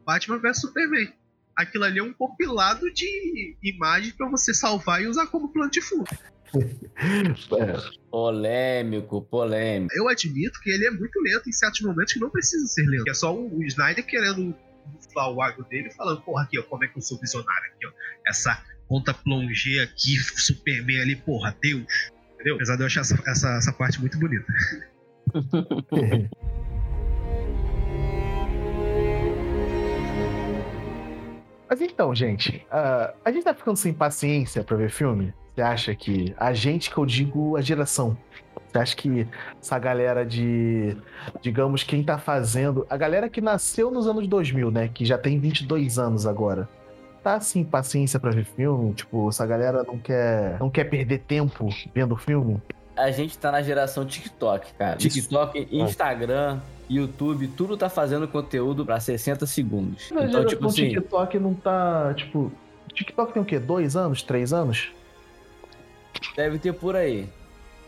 [0.05, 1.13] Batman vs Superman.
[1.53, 5.81] Aquilo ali é um compilado de imagens pra você salvar e usar como plano de
[5.81, 6.05] fundo.
[7.01, 9.93] É, Polêmico, polêmico.
[9.95, 13.09] Eu admito que ele é muito lento em certos momentos que não precisa ser lento.
[13.09, 14.53] É só o Snyder querendo
[14.97, 17.87] inflar o água dele falando, porra, aqui, ó, como é que eu sou visionário aqui,
[17.87, 17.91] ó.
[18.27, 22.11] Essa conta plongé aqui, Superman ali, porra, Deus.
[22.33, 22.55] Entendeu?
[22.55, 24.45] Apesar de eu achar essa, essa, essa parte muito bonita.
[31.69, 35.33] Mas então, gente, uh, a gente tá ficando sem paciência pra ver filme?
[35.55, 36.35] Você acha que.
[36.37, 38.17] A gente que eu digo a geração.
[38.67, 39.25] Você acha que
[39.61, 40.97] essa galera de.
[41.41, 42.85] Digamos, quem tá fazendo.
[42.89, 44.89] A galera que nasceu nos anos 2000, né?
[44.89, 46.67] Que já tem 22 anos agora.
[47.23, 48.93] Tá assim, paciência pra ver filme?
[48.93, 52.59] Tipo, essa galera não quer, não quer perder tempo vendo filme?
[52.95, 54.97] A gente tá na geração TikTok, cara.
[54.97, 60.09] TikTok, Instagram, YouTube, tudo tá fazendo conteúdo pra 60 segundos.
[60.11, 60.89] Mas então, tipo o assim.
[60.89, 62.13] TikTok não tá.
[62.15, 62.51] Tipo.
[62.93, 63.59] TikTok tem o quê?
[63.59, 64.21] Dois anos?
[64.23, 64.91] Três anos?
[66.35, 67.29] Deve ter por aí.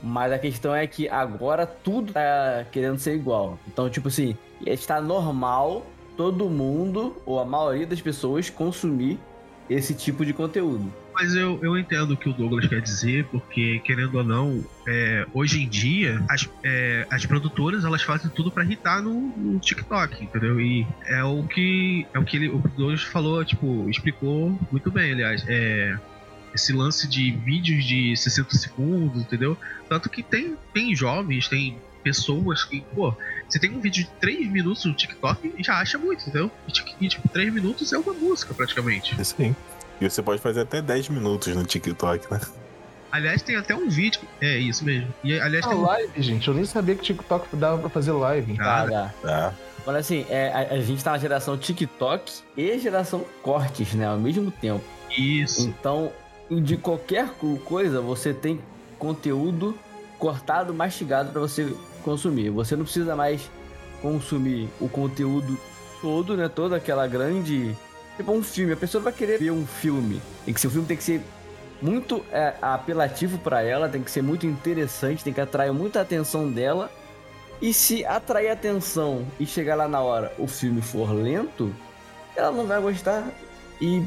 [0.01, 3.57] Mas a questão é que agora tudo tá querendo ser igual.
[3.67, 5.85] Então, tipo assim, está normal
[6.15, 9.19] todo mundo, ou a maioria das pessoas, consumir
[9.69, 10.91] esse tipo de conteúdo.
[11.13, 15.25] Mas eu, eu entendo o que o Douglas quer dizer, porque, querendo ou não, é,
[15.33, 20.23] hoje em dia, as, é, as produtoras elas fazem tudo para irritar no, no, TikTok,
[20.23, 20.59] entendeu?
[20.59, 25.11] E é o que, é o que ele, o Douglas falou, tipo, explicou muito bem,
[25.11, 25.45] aliás.
[25.47, 25.95] É,
[26.53, 29.57] esse lance de vídeos de 60 segundos, entendeu?
[29.89, 33.15] Tanto que tem, tem jovens, tem pessoas que, pô,
[33.47, 36.51] você tem um vídeo de 3 minutos no TikTok e já acha muito, entendeu?
[36.99, 39.23] E, tipo, 3 minutos é uma música praticamente.
[39.23, 39.55] Sim.
[40.01, 42.41] E você pode fazer até 10 minutos no TikTok, né?
[43.11, 44.21] Aliás, tem até um vídeo.
[44.41, 45.13] É isso mesmo.
[45.23, 45.81] E, aliás, ah, tem um...
[45.83, 46.47] live, gente.
[46.47, 48.57] Eu nem sabia que TikTok dava pra fazer live.
[48.59, 49.13] Ah, dá.
[49.21, 49.53] Tá.
[49.85, 54.07] Olha assim, é, a, a, gente tá na geração TikTok e geração cortes, né?
[54.07, 54.83] Ao mesmo tempo.
[55.15, 55.67] Isso.
[55.67, 56.11] Então,
[56.49, 57.29] de qualquer
[57.65, 58.59] coisa, você tem
[58.97, 59.77] conteúdo
[60.17, 62.49] cortado, mastigado para você consumir.
[62.49, 63.49] Você não precisa mais
[64.01, 65.57] consumir o conteúdo
[66.01, 66.49] todo, né?
[66.49, 67.75] Toda aquela grande.
[68.17, 68.73] Tipo um filme.
[68.73, 70.21] A pessoa vai querer ver um filme.
[70.45, 71.21] E que seu filme tem que ser
[71.81, 76.49] muito é, apelativo para ela, tem que ser muito interessante, tem que atrair muita atenção
[76.49, 76.91] dela.
[77.61, 81.73] E se atrair atenção e chegar lá na hora o filme for lento,
[82.35, 83.25] ela não vai gostar
[83.79, 84.03] e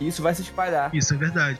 [0.00, 0.94] isso vai se espalhar.
[0.94, 1.58] Isso é verdade.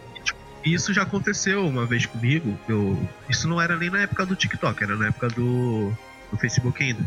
[0.64, 2.58] Isso já aconteceu uma vez comigo.
[2.68, 5.92] Eu, isso não era nem na época do TikTok, era na época do,
[6.30, 7.02] do Facebook ainda.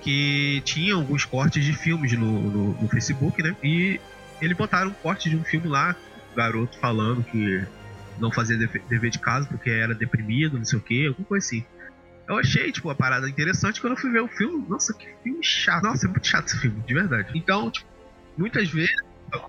[0.00, 3.56] Que tinha alguns cortes de filmes no, no, no Facebook, né?
[3.62, 4.00] E
[4.40, 5.96] eles botaram um corte de um filme lá,
[6.36, 7.64] garoto falando que
[8.18, 11.64] não fazia dever de casa porque era deprimido, não sei o que, alguma coisa assim.
[12.28, 14.64] Eu achei, tipo, a parada interessante quando eu fui ver o filme.
[14.68, 15.82] Nossa, que filme chato.
[15.82, 17.28] Nossa, é muito chato esse filme, de verdade.
[17.34, 17.86] Então, tipo,
[18.36, 18.94] muitas vezes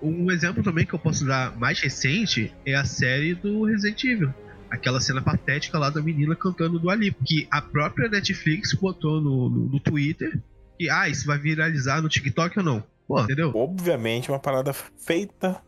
[0.02, 4.34] um exemplo também que eu posso dar mais recente é a série do Resident Evil.
[4.70, 7.14] Aquela cena patética lá da menina cantando do Ali.
[7.24, 10.40] Que a própria Netflix botou no, no, no Twitter
[10.78, 12.84] que, ah, isso vai viralizar no TikTok ou não.
[13.08, 13.52] Pô, entendeu?
[13.54, 15.60] Obviamente, uma parada feita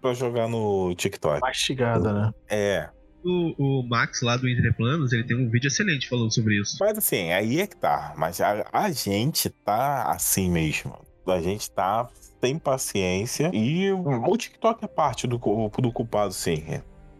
[0.00, 1.40] para jogar no TikTok.
[1.40, 2.34] Mastigada, né?
[2.48, 2.90] É.
[3.24, 6.76] O, o, Max lá do Entreplanos, ele tem um vídeo excelente falando sobre isso.
[6.80, 8.14] Mas assim, aí é que tá.
[8.16, 10.98] Mas a, a gente tá assim mesmo.
[11.26, 12.08] A gente tá
[12.40, 16.64] tem paciência e o TikTok é parte do, do culpado, sim.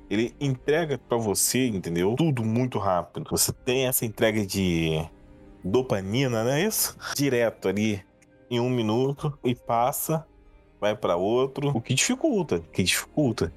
[0.08, 2.14] Ele entrega para você, entendeu?
[2.16, 3.28] Tudo muito rápido.
[3.30, 5.04] Você tem essa entrega de
[5.62, 6.96] dopamina, não é isso?
[7.14, 8.02] Direto ali
[8.50, 10.26] em um minuto e passa,
[10.80, 11.68] vai para outro.
[11.68, 13.52] O que dificulta, o que dificulta.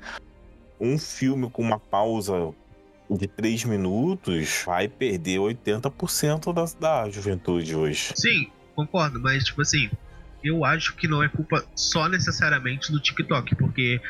[0.79, 2.53] Um filme com uma pausa
[3.09, 8.13] de três minutos vai perder 80% da, da juventude hoje.
[8.15, 9.89] Sim, concordo, mas tipo assim,
[10.43, 14.01] eu acho que não é culpa só necessariamente do TikTok, porque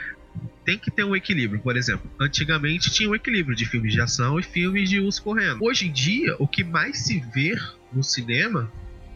[0.65, 1.61] tem que ter um equilíbrio.
[1.61, 5.63] Por exemplo, antigamente tinha um equilíbrio de filmes de ação e filmes de urso correndo.
[5.63, 7.55] Hoje em dia, o que mais se vê
[7.91, 8.71] no cinema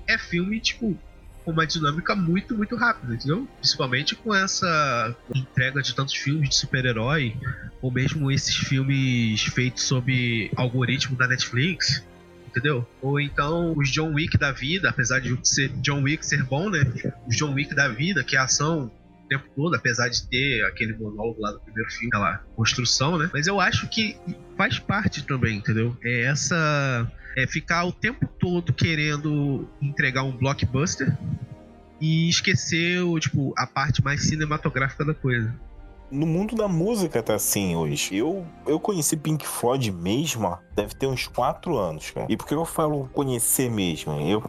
[0.08, 0.98] é filme, tipo,
[1.44, 3.48] com uma dinâmica muito, muito rápida, entendeu?
[3.60, 7.36] Principalmente com essa entrega de tantos filmes de super-herói,
[7.82, 12.06] ou mesmo esses filmes feitos sob algoritmo da Netflix
[12.58, 12.86] entendeu?
[13.02, 16.82] Ou então os John Wick da vida, apesar de ser John Wick ser bom, né?
[17.28, 18.92] Os John Wick da vida, que é ação
[19.26, 23.30] o tempo todo, apesar de ter aquele monólogo lá do primeiro filme, aquela construção, né?
[23.32, 24.18] Mas eu acho que
[24.58, 25.96] faz parte também, entendeu?
[26.04, 27.12] É essa.
[27.36, 31.16] É ficar o tempo todo querendo entregar um blockbuster
[32.02, 35.54] e esquecer o, tipo, a parte mais cinematográfica da coisa
[36.10, 38.16] no mundo da música tá assim hoje.
[38.16, 42.28] Eu, eu conheci Pink Floyd mesmo, deve ter uns 4 anos, cara.
[42.30, 44.14] E por que eu falo conhecer mesmo?
[44.22, 44.44] Eu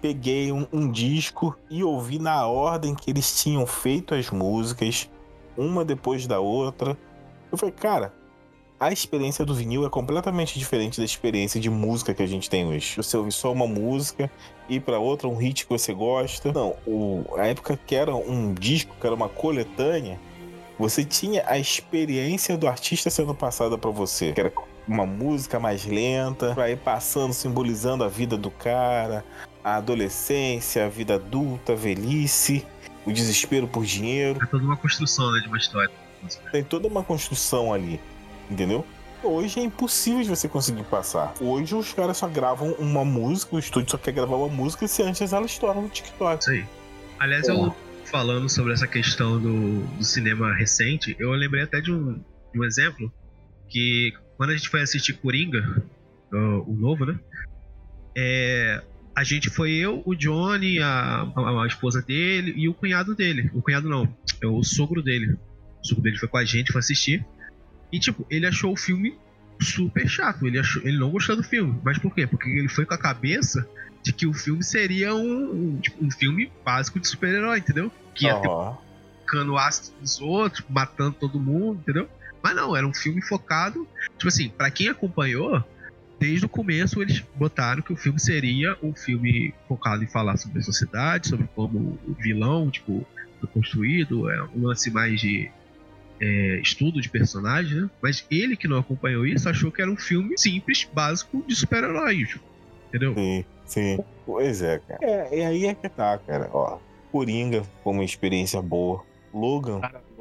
[0.00, 5.08] peguei um, um, disco e ouvi na ordem que eles tinham feito as músicas,
[5.56, 6.96] uma depois da outra.
[7.50, 8.12] Eu falei, cara,
[8.80, 12.66] a experiência do vinil é completamente diferente da experiência de música que a gente tem
[12.66, 12.96] hoje.
[12.96, 14.28] Você ouve só uma música,
[14.68, 16.52] ir para outra, um hit que você gosta.
[16.52, 20.18] Não, o, a época que era um disco, que era uma coletânea,
[20.78, 24.32] você tinha a experiência do artista sendo passada para você.
[24.32, 24.52] Que era
[24.86, 29.24] uma música mais lenta, vai passando, simbolizando a vida do cara,
[29.62, 32.66] a adolescência, a vida adulta, a velhice,
[33.06, 34.40] o desespero por dinheiro.
[34.42, 35.90] É toda uma construção, né, de uma história.
[36.50, 38.00] Tem toda uma construção ali,
[38.50, 38.84] entendeu?
[39.24, 41.32] Hoje é impossível de você conseguir passar.
[41.40, 45.02] Hoje os caras só gravam uma música, o estúdio só quer gravar uma música se
[45.02, 46.40] antes ela estoura no TikTok.
[46.40, 46.64] Isso aí.
[47.20, 47.72] Aliás, eu
[48.04, 52.64] falando sobre essa questão do, do cinema recente, eu lembrei até de um, de um
[52.64, 53.12] exemplo
[53.68, 55.82] que quando a gente foi assistir Coringa,
[56.32, 57.18] o, o novo, né?
[58.16, 58.82] É,
[59.14, 63.50] a gente foi eu, o Johnny, a, a, a, esposa dele e o cunhado dele.
[63.54, 65.36] O cunhado não, é o sogro dele.
[65.82, 67.24] O sogro dele foi com a gente, foi assistir.
[67.90, 69.16] E, tipo, ele achou o filme
[69.60, 70.46] super chato.
[70.46, 71.78] Ele, achou, ele não gostou do filme.
[71.84, 72.26] Mas por quê?
[72.26, 73.66] Porque ele foi com a cabeça
[74.04, 77.92] de que o filme seria um, um, tipo, um filme básico de super-herói, entendeu?
[78.14, 78.42] Que ia Aham.
[78.42, 82.08] ter ácido dos outros, matando todo mundo, entendeu?
[82.42, 83.86] Mas não, era um filme focado.
[84.18, 85.64] Tipo assim, pra quem acompanhou,
[86.18, 90.58] desde o começo eles botaram que o filme seria um filme focado em falar sobre
[90.58, 93.06] a sociedade, sobre como o vilão, tipo,
[93.40, 95.50] foi construído, é um lance mais de
[96.20, 97.90] é, estudo de personagem, né?
[98.02, 102.28] Mas ele que não acompanhou isso achou que era um filme simples, básico de super-heróis,
[102.28, 102.51] tipo,
[102.92, 103.14] entendeu?
[103.14, 104.04] Sim, sim.
[104.26, 105.00] Pois é, cara.
[105.02, 106.48] É, e aí é que tá, cara.
[106.52, 106.78] Ó,
[107.10, 109.02] Coringa foi uma experiência boa.
[109.34, 109.80] Logan,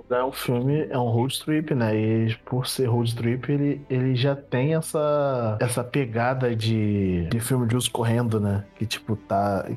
[0.10, 1.96] É um filme, é um road trip, né?
[1.96, 7.68] E por ser road trip, ele, ele já tem essa, essa pegada de, de filme
[7.68, 8.66] de uso correndo, né?
[8.76, 9.70] Que tipo, tá.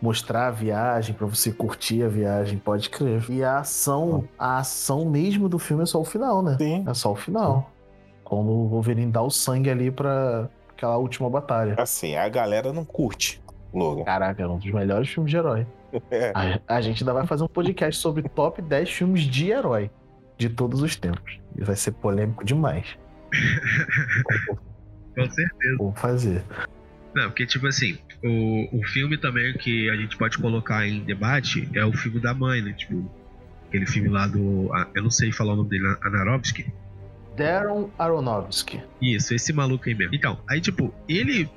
[0.00, 3.24] Mostrar a viagem pra você curtir a viagem, pode crer.
[3.30, 6.56] E a ação, a ação mesmo do filme é só o final, né?
[6.58, 6.84] sim.
[6.86, 7.70] É só o final.
[8.24, 11.74] Quando o Wolverine dá o sangue ali pra aquela última batalha.
[11.76, 13.42] Assim, a galera não curte
[13.74, 14.04] Logan.
[14.04, 15.66] Caraca, é um dos melhores filmes de herói.
[16.10, 16.32] É.
[16.34, 19.90] A, a gente ainda vai fazer um podcast sobre top 10 filmes de herói
[20.36, 21.40] de todos os tempos.
[21.56, 22.96] E vai ser polêmico demais.
[25.14, 25.76] Com certeza.
[25.78, 26.42] Vamos fazer.
[27.12, 31.68] Não, porque, tipo assim, o, o filme também que a gente pode colocar em debate
[31.74, 32.72] é o filme da mãe, né?
[32.74, 33.10] Tipo,
[33.66, 34.70] aquele filme lá do.
[34.94, 36.72] Eu não sei falar o nome dele, Anarovsky.
[37.38, 38.82] Darren Aronofsky.
[39.00, 40.14] Isso, esse maluco aí mesmo.
[40.14, 41.48] Então, aí, tipo, ele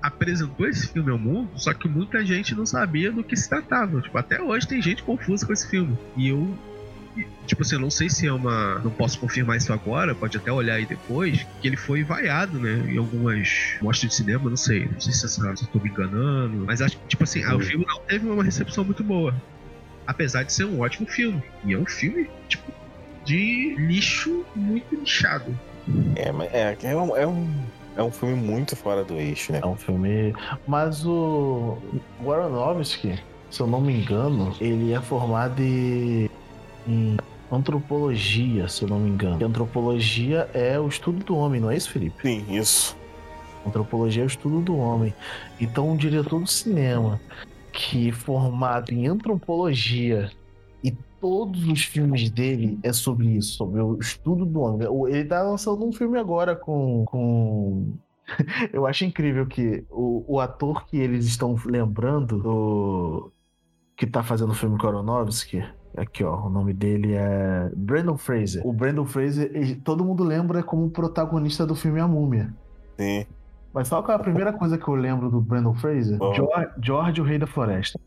[0.00, 4.00] apresentou esse filme ao mundo, só que muita gente não sabia do que se tratava.
[4.00, 5.96] Tipo, até hoje tem gente confusa com esse filme.
[6.16, 6.52] E eu.
[7.46, 8.78] Tipo assim, eu não sei se é uma.
[8.78, 11.46] Não posso confirmar isso agora, pode até olhar aí depois.
[11.60, 12.84] Que ele foi vaiado, né?
[12.90, 14.86] Em algumas mostras de cinema, não sei.
[14.86, 16.64] Não sei se, essa- se eu tô me enganando.
[16.66, 19.34] Mas acho que, tipo assim, ah, o filme não teve uma recepção muito boa.
[20.06, 21.42] Apesar de ser um ótimo filme.
[21.64, 22.72] E é um filme, tipo,
[23.24, 25.56] de lixo muito lixado.
[26.16, 27.54] É, mas é, é, um, é, um,
[27.96, 29.60] é um filme muito fora do eixo, né?
[29.62, 30.34] É um filme.
[30.66, 31.78] Mas o.
[32.22, 33.18] O Aronofsky,
[33.50, 36.30] se eu não me engano, ele é formado em.
[36.86, 37.16] em
[37.50, 39.38] antropologia, se eu não me engano.
[39.40, 42.22] E antropologia é o estudo do homem, não é isso, Felipe?
[42.22, 42.96] Sim, isso.
[43.66, 45.14] Antropologia é o estudo do homem.
[45.60, 47.20] Então, um diretor do cinema
[47.70, 50.30] que é formado em antropologia
[51.22, 54.88] todos os filmes dele é sobre isso, sobre o estudo do homem.
[54.88, 57.04] O- Ele tá lançando um filme agora com.
[57.06, 57.92] com...
[58.72, 63.30] Eu acho incrível que o, o ator que eles estão lembrando, do...
[63.96, 65.64] que tá fazendo o filme Koronovsky,
[65.96, 68.66] aqui ó, o nome dele é Brandon Fraser.
[68.66, 72.52] O Brandon Fraser, ele- todo mundo lembra como protagonista do filme A Múmia.
[72.98, 73.24] Sim.
[73.72, 76.18] Mas sabe qual é a primeira coisa que eu lembro do Brandon Fraser?
[76.34, 77.98] George, George, o Rei da Floresta.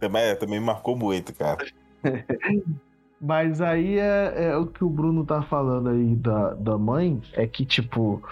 [0.00, 1.64] Também, também marcou muito, cara.
[3.20, 7.46] Mas aí é, é o que o Bruno tá falando aí da, da mãe, é
[7.46, 8.22] que, tipo,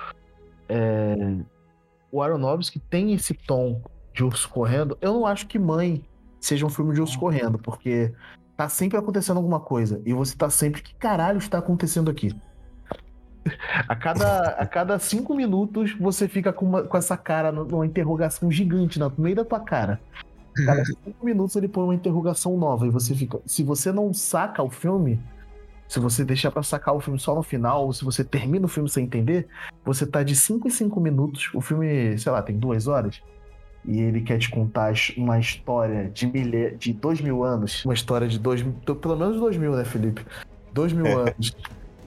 [0.68, 1.36] é,
[2.12, 3.80] o Aronofsky tem esse tom
[4.12, 4.96] de urso correndo.
[5.00, 6.04] Eu não acho que Mãe
[6.38, 8.12] seja um filme de urso correndo, porque
[8.56, 10.00] tá sempre acontecendo alguma coisa.
[10.04, 12.28] E você tá sempre, que caralho está acontecendo aqui?
[13.88, 18.50] A cada, a cada cinco minutos você fica com, uma- com essa cara, numa interrogação
[18.50, 20.00] gigante no meio da tua cara.
[20.54, 23.40] Cada cinco minutos ele põe uma interrogação nova e você fica.
[23.46, 25.20] Se você não saca o filme,
[25.88, 28.68] se você deixar pra sacar o filme só no final, ou se você termina o
[28.68, 29.46] filme sem entender,
[29.84, 31.50] você tá de 5 em 5 minutos.
[31.54, 33.22] O filme, sei lá, tem duas horas.
[33.84, 37.84] E ele quer te contar uma história de, milha, de dois mil anos.
[37.84, 38.72] Uma história de dois mil.
[38.72, 40.24] Pelo menos dois mil, né, Felipe?
[40.72, 41.54] Dois mil anos.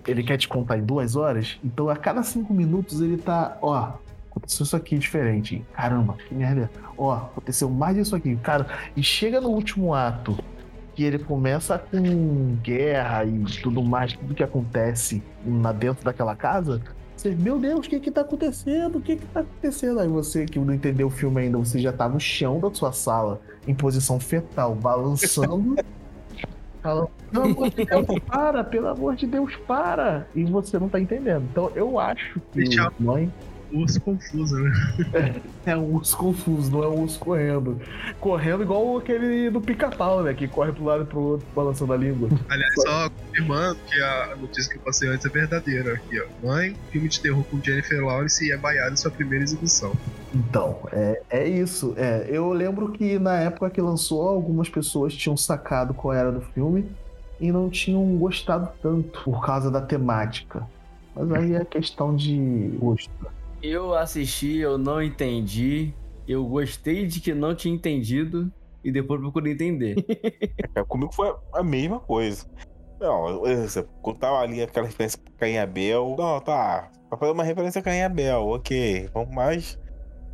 [0.07, 1.59] Ele quer te contar em duas horas.
[1.63, 3.57] Então a cada cinco minutos ele tá.
[3.61, 3.93] Ó,
[4.31, 5.63] aconteceu isso aqui diferente.
[5.73, 6.69] Caramba, que merda.
[6.97, 8.35] Ó, aconteceu mais isso aqui.
[8.37, 10.37] Cara, e chega no último ato
[10.95, 16.81] que ele começa com guerra e tudo mais, tudo que acontece na dentro daquela casa.
[17.15, 18.97] Você, meu Deus, o que que tá acontecendo?
[18.97, 19.99] O que que tá acontecendo?
[19.99, 22.91] Aí você que não entendeu o filme ainda, você já tá no chão da sua
[22.91, 25.75] sala, em posição fetal, balançando.
[26.81, 30.27] Falam, pelo amor de Deus, para, pelo amor de Deus, para.
[30.33, 31.43] E você não tá entendendo.
[31.51, 32.63] Então eu acho que
[32.99, 33.31] mãe
[33.71, 35.35] Urso confuso, né?
[35.65, 37.79] é um urso confuso, não é um urso correndo.
[38.19, 40.33] Correndo igual aquele do pica-pau, né?
[40.33, 42.29] Que corre pro lado e pro outro, balançando a língua.
[42.49, 46.47] Aliás, só confirmando que a notícia que eu passei antes é verdadeira aqui, ó.
[46.47, 49.93] Mãe, filme de terror com Jennifer Lawrence e é baiado em sua primeira exibição.
[50.33, 51.93] Então, é, é isso.
[51.97, 56.41] É, eu lembro que na época que lançou, algumas pessoas tinham sacado qual era do
[56.41, 56.89] filme
[57.39, 60.65] e não tinham gostado tanto por causa da temática.
[61.15, 63.09] Mas aí é questão de gosto.
[63.61, 65.93] Eu assisti, eu não entendi.
[66.27, 68.51] Eu gostei de que não tinha entendido
[68.83, 69.95] e depois procurei entender.
[70.75, 72.45] É, comigo foi a mesma coisa.
[72.99, 73.41] Não,
[74.01, 76.15] quando tava ali aquela referência pra Caim Abel.
[76.17, 76.91] Não, tá.
[77.09, 79.09] Pra fazer uma referência a Caim Abel, ok.
[79.13, 79.79] Vamos mais.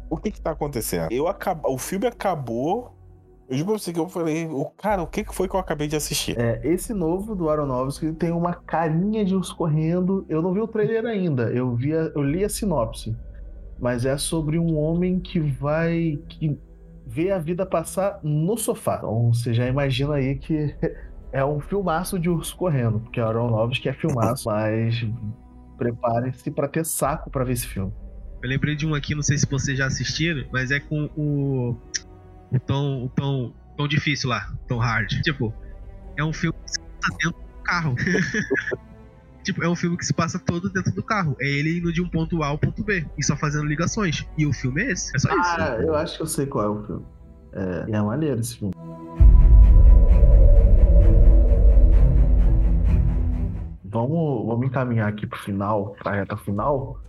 [0.09, 1.11] O que que tá acontecendo?
[1.11, 1.61] Eu acab...
[1.65, 2.93] O filme acabou.
[3.49, 5.59] Eu juro pra você que eu falei, o cara, o que que foi que eu
[5.59, 6.39] acabei de assistir?
[6.39, 10.25] É, esse novo do Aronofsky tem uma carinha de urso correndo.
[10.29, 13.15] Eu não vi o trailer ainda, eu, vi a- eu li a sinopse.
[13.79, 16.17] Mas é sobre um homem que vai.
[16.29, 16.57] que
[17.05, 18.95] vê a vida passar no sofá.
[18.97, 20.73] Então você já imagina aí que
[21.33, 25.05] é um filmaço de urso correndo, porque o Aronofsky é filmaço, mas
[25.77, 27.91] prepare-se pra ter saco pra ver esse filme.
[28.41, 31.75] Eu lembrei de um aqui, não sei se vocês já assistiram, mas é com o.
[32.53, 35.09] O tom, o tom, tom difícil lá, tom hard.
[35.23, 35.51] Tipo,
[36.15, 37.95] é um filme que se passa dentro do carro.
[39.43, 41.35] tipo, é um filme que se passa todo dentro do carro.
[41.41, 44.27] É ele indo de um ponto A ao ponto B e só fazendo ligações.
[44.37, 45.15] E o filme é esse.
[45.15, 45.55] É só isso.
[45.57, 47.05] Ah, eu acho que eu sei qual é o filme.
[47.53, 48.73] É, é maneiro esse filme.
[53.85, 56.99] Vamos, vamos encaminhar aqui pro final, pra reta final.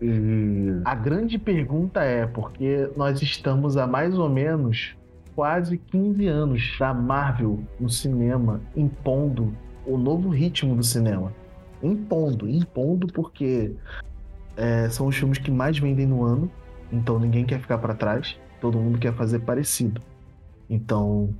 [0.00, 4.94] E a grande pergunta é, porque nós estamos há mais ou menos
[5.34, 9.54] quase 15 anos da Marvel no cinema impondo
[9.86, 11.32] o novo ritmo do cinema.
[11.82, 13.74] Impondo, impondo porque
[14.56, 16.50] é, são os filmes que mais vendem no ano,
[16.90, 20.00] então ninguém quer ficar para trás, todo mundo quer fazer parecido.
[20.68, 21.34] Então,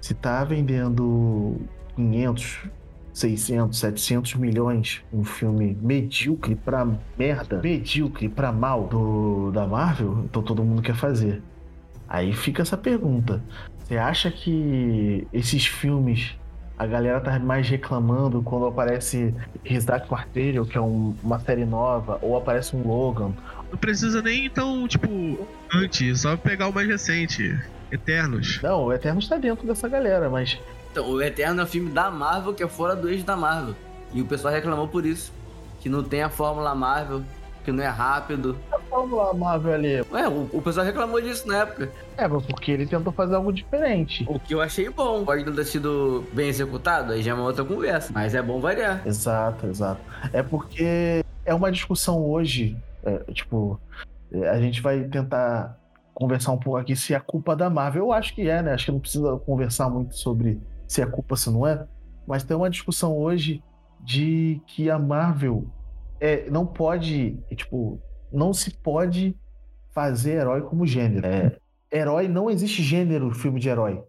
[0.00, 1.60] se tá vendendo
[1.96, 2.70] 500,
[3.12, 6.86] 600, 700 milhões um filme medíocre pra
[7.18, 11.42] merda, medíocre pra mal do, da Marvel, então todo mundo quer fazer.
[12.08, 13.42] Aí fica essa pergunta:
[13.84, 16.34] você acha que esses filmes
[16.78, 19.32] a galera tá mais reclamando quando aparece
[19.64, 23.32] His Dark Quarterly, que é um- uma série nova, ou aparece um Logan,
[23.70, 25.08] Não precisa nem então, tipo,
[25.72, 27.58] antes, só pegar o mais recente.
[27.90, 28.60] Eternos.
[28.62, 30.58] Não, o Eterno está dentro dessa galera, mas
[30.92, 33.74] Então, o Eterno é um filme da Marvel que é fora do eixo da Marvel.
[34.12, 35.32] E o pessoal reclamou por isso.
[35.80, 37.22] Que não tem a fórmula Marvel,
[37.64, 38.56] que não é rápido.
[38.90, 40.02] vamos lá, Marvel ali.
[40.12, 41.90] Ué, o, o pessoal reclamou disso na época.
[42.16, 44.26] É, mas porque ele tentou fazer algo diferente.
[44.28, 45.24] O que eu achei bom.
[45.24, 48.12] Pode não ter sido bem executado, aí já é uma outra conversa.
[48.12, 49.02] Mas é bom variar.
[49.06, 50.00] Exato, exato.
[50.30, 53.80] É porque é uma discussão hoje, é, tipo,
[54.30, 55.78] é, a gente vai tentar
[56.12, 58.04] conversar um pouco aqui se é culpa da Marvel.
[58.04, 58.74] Eu acho que é, né?
[58.74, 60.60] Acho que não precisa conversar muito sobre
[60.92, 61.86] se é culpa, se não é.
[62.26, 63.62] Mas tem uma discussão hoje
[64.00, 65.66] de que a Marvel
[66.20, 69.34] é, não pode, é, tipo, não se pode
[69.92, 71.26] fazer herói como gênero.
[71.26, 71.56] É,
[71.90, 74.02] herói não existe gênero filme de herói.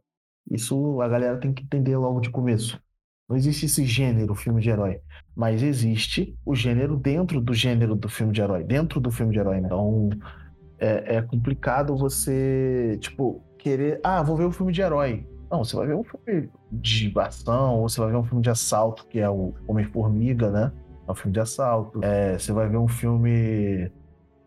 [0.50, 2.82] Isso a galera tem que entender logo de começo.
[3.30, 5.00] Não existe esse gênero filme de herói.
[5.34, 8.64] Mas existe o gênero dentro do gênero do filme de herói.
[8.64, 9.68] Dentro do filme de herói, né?
[9.68, 10.10] Então
[10.78, 14.02] é, é complicado você, tipo, querer.
[14.04, 15.26] Ah, vou ver um filme de herói.
[15.54, 18.50] Não, você vai ver um filme de ação, ou você vai ver um filme de
[18.50, 20.72] assalto, que é o Homem-Formiga, né?
[21.08, 22.04] É um filme de assalto.
[22.04, 23.92] É, você vai ver um filme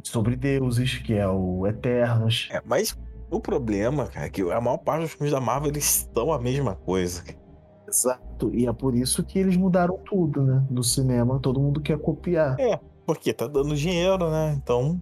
[0.02, 2.48] sobre deuses, que é o Eternos.
[2.50, 2.98] É, mas
[3.30, 6.40] o problema, cara, é que a maior parte dos filmes da Marvel eles estão a
[6.40, 7.22] mesma coisa.
[7.86, 8.52] Exato.
[8.52, 10.66] E é por isso que eles mudaram tudo, né?
[10.68, 11.38] Do cinema.
[11.38, 12.56] Todo mundo quer copiar.
[13.06, 14.54] Porque tá dando dinheiro, né?
[14.60, 15.00] Então,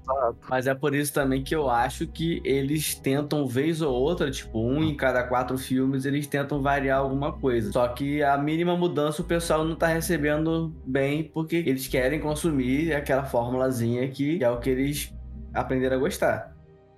[0.48, 4.61] Mas é por isso também que eu acho que eles tentam, vez ou outra, tipo,
[4.61, 7.72] um em cada quatro filmes, eles tentam variar alguma coisa.
[7.72, 12.92] Só que a mínima mudança o pessoal não tá recebendo bem, porque eles querem consumir
[12.94, 15.14] aquela formulazinha que é o que eles
[15.55, 16.55] aprenderam a gostar.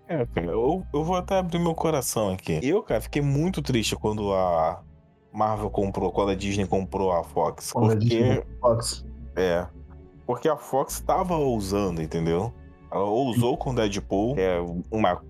[0.09, 2.59] é, cara, eu, eu vou até abrir meu coração aqui.
[2.63, 4.83] Eu, cara, fiquei muito triste quando a
[5.33, 7.73] Marvel comprou, quando a Disney comprou a Fox.
[7.73, 9.07] Quando a porque, Disney Fox.
[9.37, 9.67] é,
[10.27, 12.53] porque a Fox tava ousando, entendeu?
[12.91, 14.59] Ela ousou com Deadpool, que é
[14.91, 15.23] uma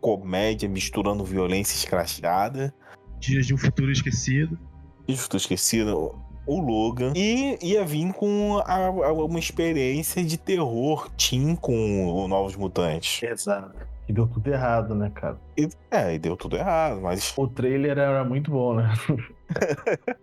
[0.00, 2.74] comédia misturando violência escrachada.
[3.18, 4.58] Dias de um futuro esquecido.
[5.08, 6.14] Estou esquecido.
[6.46, 7.12] O Logan.
[7.16, 13.22] E ia vir com a- a- uma experiência de terror teen com o Novos Mutantes.
[13.22, 13.74] Exato.
[14.06, 15.38] E deu tudo errado, né, cara?
[15.56, 17.32] E, é, e deu tudo errado, mas.
[17.38, 18.92] O trailer era muito bom, né?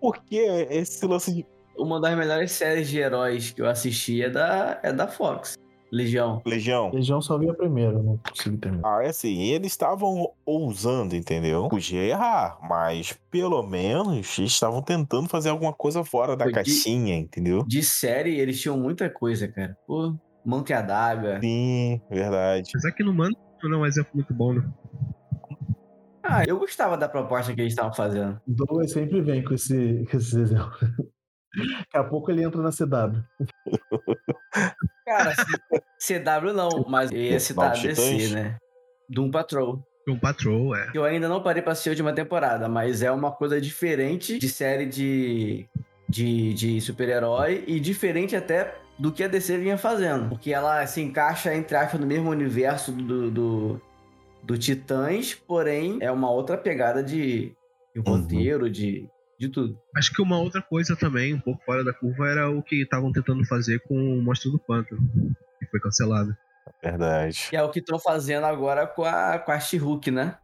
[0.00, 0.36] Porque
[0.70, 1.46] esse lance de
[1.78, 5.54] Uma das melhores séries de heróis que eu assisti é da, é da Fox.
[5.92, 6.42] Legião.
[6.44, 6.90] Legião.
[6.92, 8.98] Legião só vi a primeira, não consegui terminar.
[8.98, 11.68] Ah, é assim, eles estavam ousando, entendeu?
[11.68, 17.16] Podia errar, mas pelo menos eles estavam tentando fazer alguma coisa fora da de- caixinha,
[17.16, 17.64] entendeu?
[17.64, 19.74] De série, eles tinham muita coisa, cara.
[19.86, 20.14] Pô,
[20.44, 21.40] Mão que adaga.
[21.40, 22.68] Sim, verdade.
[22.70, 24.62] Apesar que no Mano não é um exemplo muito bom, né?
[26.22, 28.38] Ah, eu gostava da proposta que eles estavam fazendo.
[28.46, 30.78] Douglas sempre vem com, esse, com esses exemplos.
[31.56, 33.22] Daqui a pouco ele entra na CW.
[35.06, 35.32] Cara,
[35.98, 38.30] CW não, mas ia Novos citar DC, Titãs?
[38.32, 38.56] né?
[39.08, 39.82] Doom Patrol.
[40.06, 40.90] Um patrol, é.
[40.94, 44.48] Eu ainda não parei pra assistir a última temporada, mas é uma coisa diferente de
[44.48, 45.68] série de,
[46.08, 50.30] de, de super-herói e diferente até do que a DC vinha fazendo.
[50.30, 53.82] Porque ela se encaixa, entre aspas, no mesmo universo do, do,
[54.42, 57.52] do Titãs, porém é uma outra pegada de,
[57.94, 58.16] de Uhum.
[58.16, 59.06] roteiro, de,
[59.38, 59.78] de tudo.
[59.96, 63.12] Acho que uma outra coisa também, um pouco fora da curva, era o que estavam
[63.12, 65.00] tentando fazer com o Monstro do Pântano,
[65.58, 66.36] que foi cancelado.
[66.82, 67.46] Verdade.
[67.50, 70.36] Que é o que estão fazendo agora com a, com a She-Hulk, né?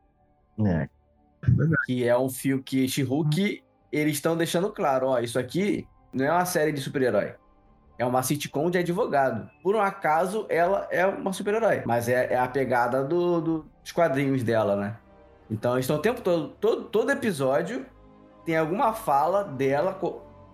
[0.65, 0.89] É.
[1.87, 6.31] Que é um filme que She-Hulk, eles estão deixando claro, ó, isso aqui não é
[6.33, 7.35] uma série de super-herói.
[7.99, 9.49] É uma sitcom de advogado.
[9.63, 11.83] Por um acaso, ela é uma super-herói.
[11.87, 14.97] Mas é, é a pegada do- do- dos quadrinhos dela, né?
[15.51, 17.87] Então, eles estão o tempo todo, todo, todo episódio
[18.45, 19.99] tem alguma fala dela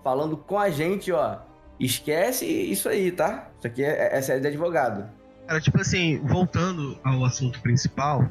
[0.03, 1.39] falando com a gente, ó.
[1.79, 3.49] Esquece isso aí, tá?
[3.59, 5.09] Isso aqui é, é série de advogado.
[5.47, 8.29] Cara, tipo assim, voltando ao assunto principal,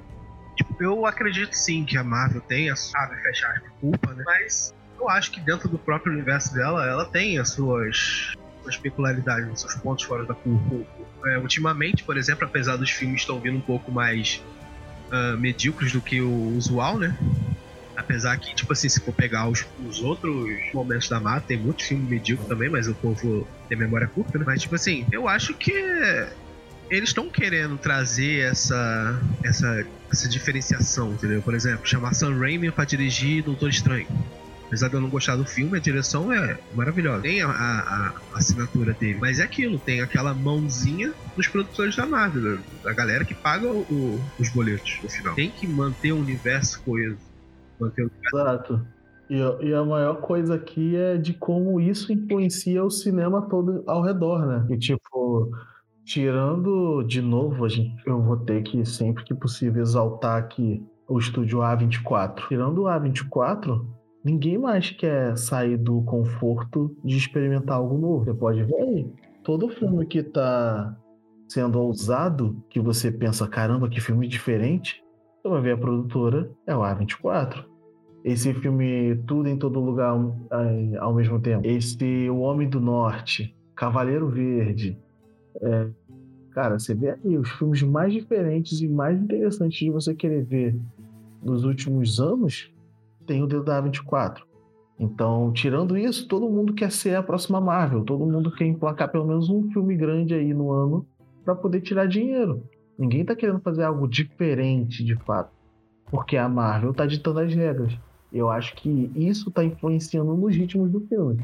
[0.55, 4.14] tipo, eu acredito sim que a Marvel tem a sua abre e fecha aspas, culpa,
[4.14, 4.24] né?
[4.26, 9.51] Mas eu acho que dentro do próprio universo dela, ela tem as suas, suas peculiaridades,
[9.51, 10.86] os seus pontos fora da curva.
[11.26, 14.41] É, ultimamente, por exemplo, apesar dos filmes estão vindo um pouco mais
[15.12, 17.18] ah, medíocres do que o usual, né?
[18.00, 20.34] Apesar que, tipo assim, se for pegar os, os outros
[20.74, 24.45] momentos da Marvel, tem muito filme medíocre também, mas o povo tem memória curta, né?
[24.47, 25.72] Mas, tipo assim, eu acho que
[26.89, 31.41] eles estão querendo trazer essa, essa, essa diferenciação, entendeu?
[31.41, 34.08] Por exemplo, chamar Sam Raimi pra dirigir Doutor Estranho.
[34.66, 37.24] Apesar de eu não gostar do filme, a direção é maravilhosa.
[37.24, 39.18] Tem a, a- a assinatura dele.
[39.20, 43.82] Mas é aquilo, tem aquela mãozinha dos produtores da Marvel, da, galera que paga o-
[43.82, 45.34] o- os boletos no final.
[45.36, 47.18] Tem que manter o universo coeso.
[48.34, 48.86] Exato.
[49.30, 54.02] E, e a maior coisa aqui é de como isso influencia o cinema todo ao
[54.02, 54.66] redor, né?
[54.70, 55.52] E tipo,
[56.04, 61.20] tirando de novo, a gente, eu vou ter que, sempre que possível, exaltar aqui o
[61.20, 62.48] estúdio A24.
[62.48, 63.86] Tirando o A24,
[64.24, 68.26] ninguém mais quer sair do conforto de experimentar algo novo.
[68.26, 69.14] Você pode ver aí.
[69.44, 70.98] Todo filme que tá
[71.48, 75.04] sendo ousado, que você pensa, caramba, que filme diferente,
[75.42, 77.66] você vai ver a produtora, é o A24.
[78.24, 81.66] Esse filme Tudo em Todo Lugar ao, ai, ao mesmo tempo.
[81.66, 84.98] Esse O Homem do Norte, Cavaleiro Verde.
[85.62, 85.88] É,
[86.52, 90.76] cara, você vê aí os filmes mais diferentes e mais interessantes de você querer ver
[91.42, 92.72] nos últimos anos,
[93.26, 94.42] tem o dedo da A24.
[95.00, 98.04] Então, tirando isso, todo mundo quer ser a próxima Marvel.
[98.04, 101.06] Todo mundo quer emplacar pelo menos um filme grande aí no ano
[101.46, 102.62] para poder tirar dinheiro.
[103.00, 105.52] Ninguém tá querendo fazer algo diferente de fato.
[106.12, 107.97] Porque a Marvel tá ditando as regras.
[108.32, 111.41] Eu acho que isso tá influenciando nos ritmos do filme.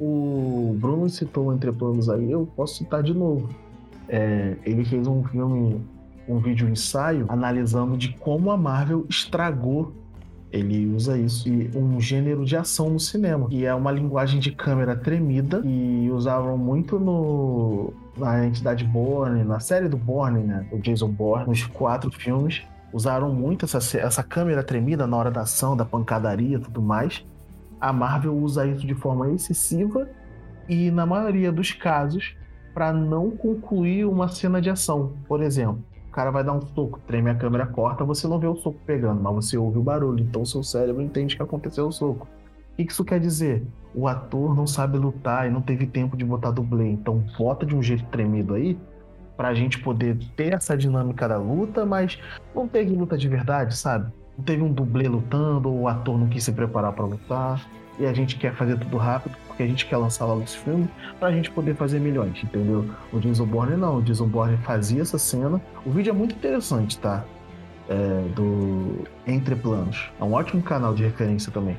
[0.00, 3.48] O Bruno citou Entre Planos aí, eu posso citar de novo.
[4.08, 5.80] É, ele fez um filme,
[6.28, 9.94] um vídeo ensaio, analisando de como a Marvel estragou.
[10.56, 13.46] Ele usa isso, e um gênero de ação no cinema.
[13.50, 19.60] E é uma linguagem de câmera tremida, e usavam muito no, na entidade Bourne, na
[19.60, 20.66] série do Bourne, né?
[20.72, 25.42] O Jason Bourne, nos quatro filmes usaram muito essa, essa câmera tremida na hora da
[25.42, 27.24] ação, da pancadaria e tudo mais.
[27.80, 30.08] A Marvel usa isso de forma excessiva
[30.68, 32.34] e, na maioria dos casos,
[32.72, 35.12] para não concluir uma cena de ação.
[35.28, 35.84] Por exemplo,
[36.16, 39.22] cara vai dar um soco, treme a câmera, corta, você não vê o soco pegando,
[39.22, 42.26] mas você ouve o barulho, então seu cérebro entende que aconteceu o soco.
[42.72, 43.62] O que isso quer dizer?
[43.94, 47.76] O ator não sabe lutar e não teve tempo de botar dublê, então bota de
[47.76, 48.78] um jeito tremido aí
[49.36, 52.18] pra gente poder ter essa dinâmica da luta, mas
[52.54, 54.10] não teve luta de verdade, sabe?
[54.38, 58.06] Não teve um dublê lutando, ou o ator não quis se preparar pra lutar, e
[58.06, 60.86] a gente quer fazer tudo rápido, porque a gente quer lançar logo esse filme,
[61.18, 62.84] pra gente poder fazer milhões, entendeu?
[63.10, 65.58] O Jason Bourne não, o Jason Bourne fazia essa cena.
[65.84, 67.24] O vídeo é muito interessante, tá?
[67.88, 67.94] É,
[68.34, 70.10] do Entre Planos.
[70.20, 71.78] É um ótimo canal de referência também.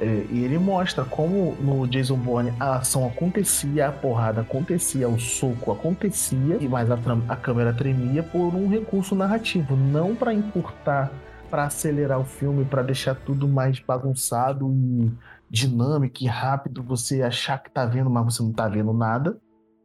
[0.00, 5.18] É, e ele mostra como no Jason Bourne a ação acontecia, a porrada acontecia, o
[5.18, 11.10] soco acontecia, e mas a, a câmera tremia por um recurso narrativo, não para encurtar,
[11.50, 15.10] para acelerar o filme, para deixar tudo mais bagunçado e
[15.50, 19.38] dinâmico e rápido, você achar que tá vendo, mas você não tá vendo nada,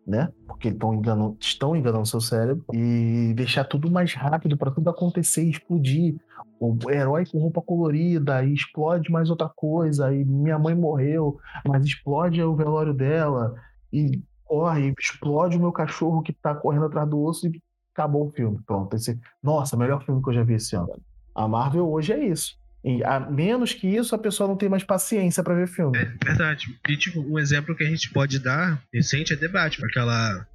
[0.05, 0.29] né?
[0.45, 5.43] Porque estão enganando, estão enganando seu cérebro e deixar tudo mais rápido para tudo acontecer
[5.43, 6.15] e explodir.
[6.59, 11.37] O herói com roupa colorida e explode mais outra coisa, e minha mãe morreu,
[11.67, 13.53] mas explode o velório dela
[13.91, 17.61] e corre, explode o meu cachorro que tá correndo atrás do osso e
[17.93, 18.59] acabou o filme.
[18.65, 21.01] Pronto, esse, nossa, melhor filme que eu já vi esse ano.
[21.35, 22.57] A Marvel hoje é isso.
[22.83, 25.97] E a menos que isso, a pessoa não tem mais paciência para ver filme.
[25.97, 26.67] É verdade.
[26.87, 29.87] E, tipo, um exemplo que a gente pode dar recente é The Batman.
[29.87, 30.47] Aquela,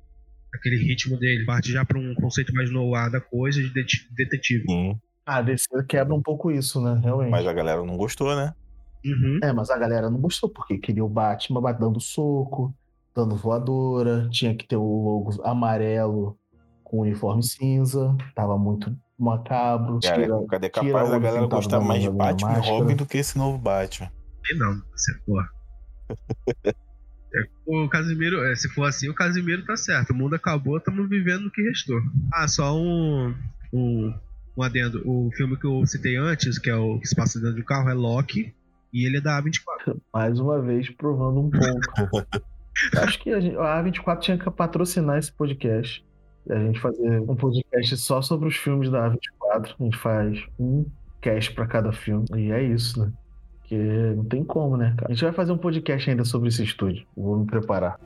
[0.54, 1.46] aquele ritmo dele.
[1.46, 4.64] Parte já pra um conceito mais noir da coisa de detetive.
[4.66, 5.00] Sim.
[5.24, 7.00] Ah, DC quebra um pouco isso, né?
[7.02, 7.30] Realmente.
[7.30, 8.52] Mas a galera não gostou, né?
[9.04, 9.40] Uhum.
[9.42, 12.74] É, mas a galera não gostou, porque queria o Batman dando soco,
[13.14, 16.38] dando voadora, tinha que ter o logo amarelo
[16.82, 19.98] com uniforme cinza, tava muito macabro.
[20.00, 22.68] Cara, tira- cadê tira capaz da o galera gostar mais de Batman e.
[22.68, 24.10] Robin do que esse novo Batman?
[24.50, 25.48] E não, você, porra.
[27.34, 30.10] É, o Casimiro, é, se for assim, o Casimiro tá certo.
[30.10, 32.00] O mundo acabou, estamos vivendo o que restou.
[32.32, 33.34] Ah, só um,
[33.72, 34.14] um,
[34.56, 35.02] um adendo.
[35.04, 37.90] O filme que eu citei antes, que é o que se passa dentro do carro,
[37.90, 38.54] é Loki.
[38.92, 40.00] E ele é da A24.
[40.14, 42.26] Mais uma vez provando um ponto.
[42.96, 46.02] Acho que a, gente, a A24 tinha que patrocinar esse podcast.
[46.50, 49.74] A gente fazer um podcast só sobre os filmes da A24.
[49.78, 50.86] A gente faz um
[51.20, 52.24] cast pra cada filme.
[52.34, 53.12] E é isso, né?
[53.58, 55.10] Porque não tem como, né, cara?
[55.10, 57.06] A gente vai fazer um podcast ainda sobre esse estúdio.
[57.14, 58.00] Vou me preparar.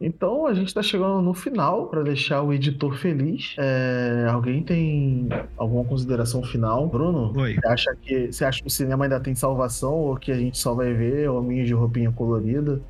[0.00, 3.54] Então a gente tá chegando no final para deixar o editor feliz.
[3.56, 6.86] É, alguém tem alguma consideração final?
[6.88, 7.32] Bruno?
[7.36, 7.54] Oi.
[7.54, 10.58] Você acha que você acha que o cinema ainda tem salvação ou que a gente
[10.58, 12.80] só vai ver hominhos de roupinha colorida?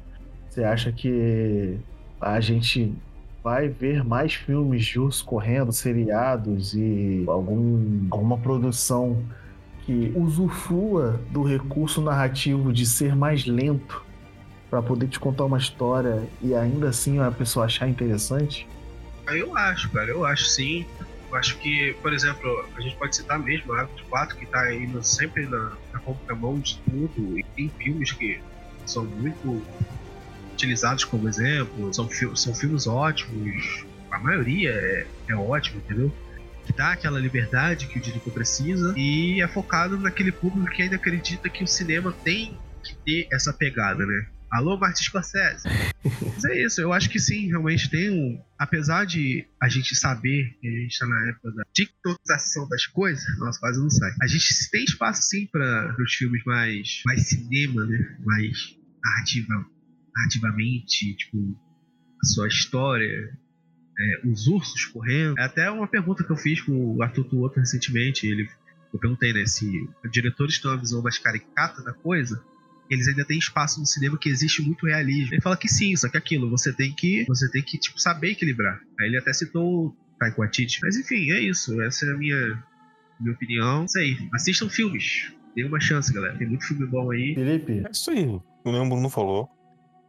[0.57, 1.78] Você acha que
[2.18, 2.94] a gente
[3.44, 9.22] vai ver mais filmes de urso correndo, seriados e algum, alguma produção
[9.84, 14.02] que usufrua do recurso narrativo de ser mais lento
[14.70, 18.66] para poder te contar uma história e ainda assim a pessoa achar interessante?
[19.26, 20.86] Eu acho, cara, eu acho sim.
[21.28, 24.72] Eu acho que, por exemplo, a gente pode citar mesmo a Act 4 que tá
[24.72, 27.38] indo sempre na, na contramão de tudo.
[27.38, 28.40] E tem filmes que
[28.86, 29.62] são muito
[30.57, 36.12] utilizados como exemplo, são, são filmes ótimos, a maioria é, é ótimo, entendeu?
[36.64, 40.96] Que dá aquela liberdade que o diretor precisa e é focado naquele público que ainda
[40.96, 44.26] acredita que o cinema tem que ter essa pegada, né?
[44.50, 45.68] Alô, Martin Scorsese!
[46.04, 48.40] Mas é isso, eu acho que sim, realmente tem um.
[48.59, 53.24] Apesar de a gente saber que a gente tá na época da tiktokização das coisas,
[53.38, 54.12] nossa, quase não sai.
[54.22, 58.16] A gente tem espaço sim para os filmes mais, mais cinema, né?
[58.24, 59.66] Mais narrativa,
[60.17, 61.57] narrativamente, tipo,
[62.23, 63.39] a sua história,
[63.99, 65.39] é, os ursos correndo.
[65.39, 68.27] É até uma pergunta que eu fiz com o Arthur Tuoto recentemente.
[68.27, 68.49] Ele,
[68.93, 69.67] eu perguntei, né, se
[70.05, 72.43] os diretores têm uma visão mais caricata da coisa
[72.91, 75.35] eles ainda têm espaço no cinema que existe muito realismo.
[75.35, 78.31] Ele fala que sim, só que aquilo, você tem que, você tem que tipo, saber
[78.31, 78.81] equilibrar.
[79.01, 80.79] Aí ele até citou o Taika Waititi.
[80.83, 81.81] Mas enfim, é isso.
[81.83, 82.64] Essa é a minha,
[83.21, 83.85] minha opinião.
[83.85, 84.17] Isso aí.
[84.33, 85.33] Assistam filmes.
[85.55, 86.37] Dê uma chance, galera.
[86.37, 87.35] Tem muito filme bom aí.
[87.35, 88.25] Felipe, É isso aí.
[88.27, 89.49] O Leandro Bruno falou.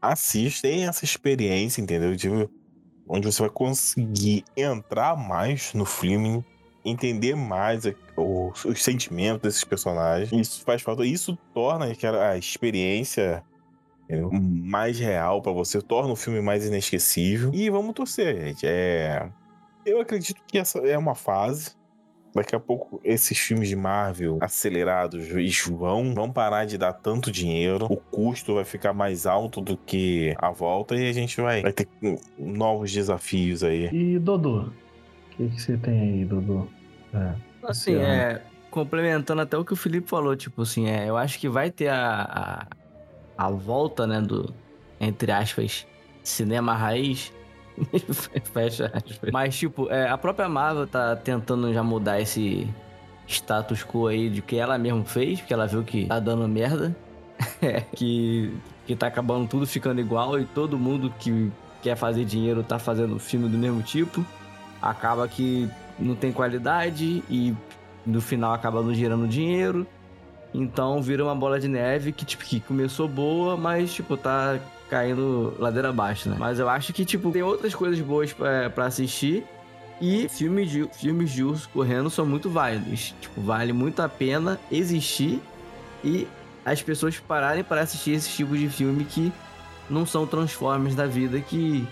[0.01, 2.15] Assista, tem essa experiência, entendeu?
[2.15, 2.49] Tipo,
[3.07, 6.45] onde você vai conseguir entrar mais no filme,
[6.83, 10.31] entender mais a- o- os sentimentos desses personagens.
[10.31, 11.05] Isso faz falta.
[11.05, 13.43] Isso torna a experiência
[14.03, 14.29] entendeu?
[14.31, 17.51] mais real pra você, torna o filme mais inesquecível.
[17.53, 18.65] E vamos torcer, gente.
[18.65, 19.29] É...
[19.85, 21.76] Eu acredito que essa é uma fase.
[22.33, 25.27] Daqui a pouco, esses filmes de Marvel acelerados
[25.67, 27.85] vão, vão parar de dar tanto dinheiro.
[27.89, 31.73] O custo vai ficar mais alto do que a volta e a gente vai, vai
[31.73, 31.87] ter
[32.37, 33.89] novos desafios aí.
[33.91, 34.61] e Dodô?
[34.61, 34.71] O
[35.31, 36.67] que, você tem aí, Dodô?
[37.13, 37.33] É.
[37.63, 38.41] Assim, é.
[38.69, 41.87] Complementando até o que o Felipe falou, tipo assim, é, eu acho que vai ter
[41.87, 42.67] a,
[43.37, 44.53] a, a volta, né, do,
[44.99, 45.87] entre aspas,
[46.23, 47.33] cinema raiz.
[48.53, 49.31] Fecha aspas.
[49.31, 52.67] Mas, tipo, é, a própria Marvel tá tentando já mudar esse
[53.27, 56.95] status quo aí de que ela mesma fez, porque ela viu que tá dando merda.
[57.61, 58.51] É, que,
[58.87, 61.51] que tá acabando tudo ficando igual e todo mundo que
[61.83, 64.25] quer fazer dinheiro tá fazendo filme do mesmo tipo.
[64.81, 65.69] Acaba que
[65.99, 67.55] não tem qualidade e
[68.03, 69.85] no final acaba não gerando dinheiro.
[70.51, 74.59] Então vira uma bola de neve que, tipo, que começou boa, mas, tipo, tá
[74.89, 76.35] caindo ladeira abaixo, né?
[76.39, 79.45] Mas eu acho que, tipo, tem outras coisas boas pra assistir.
[79.99, 83.15] E filmes de, filmes de urso correndo são muito válidos.
[83.19, 85.41] Tipo, vale muito a pena existir
[86.03, 86.27] e
[86.63, 89.33] as pessoas pararem para assistir esse tipo de filme que
[89.89, 91.87] não são Transformers da vida, que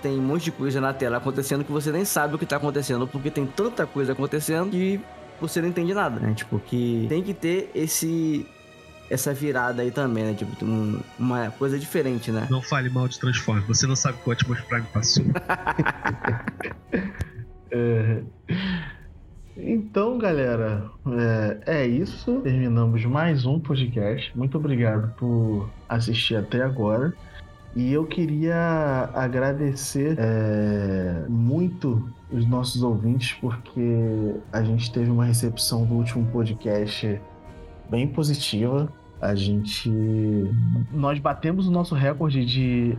[0.00, 2.56] tem um monte de coisa na tela acontecendo que você nem sabe o que tá
[2.56, 5.00] acontecendo, porque tem tanta coisa acontecendo que
[5.40, 6.34] você não entende nada, né?
[6.34, 8.46] Tipo, que tem que ter esse
[9.10, 10.34] essa virada aí também, né?
[10.34, 12.46] Tipo, um, uma coisa diferente, né?
[12.50, 15.24] Não fale mal de Transformers, você não sabe o que o Optimus Prime passou.
[17.76, 18.22] É.
[19.56, 20.88] Então, galera,
[21.66, 22.40] é, é isso.
[22.40, 24.30] Terminamos mais um podcast.
[24.36, 27.12] Muito obrigado por assistir até agora.
[27.74, 35.84] E eu queria agradecer é, muito os nossos ouvintes, porque a gente teve uma recepção
[35.84, 37.20] do último podcast
[37.90, 38.92] bem positiva.
[39.20, 39.90] A gente.
[40.92, 42.98] Nós batemos o nosso recorde de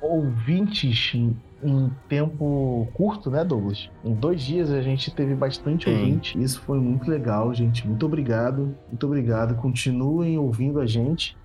[0.00, 1.14] ouvintes
[1.62, 3.90] em tempo curto, né, Douglas?
[4.04, 5.96] Em dois dias a gente teve bastante Sim.
[5.96, 6.40] ouvinte.
[6.40, 7.86] Isso foi muito legal, gente.
[7.86, 8.76] Muito obrigado.
[8.88, 9.56] Muito obrigado.
[9.56, 11.36] Continuem ouvindo a gente.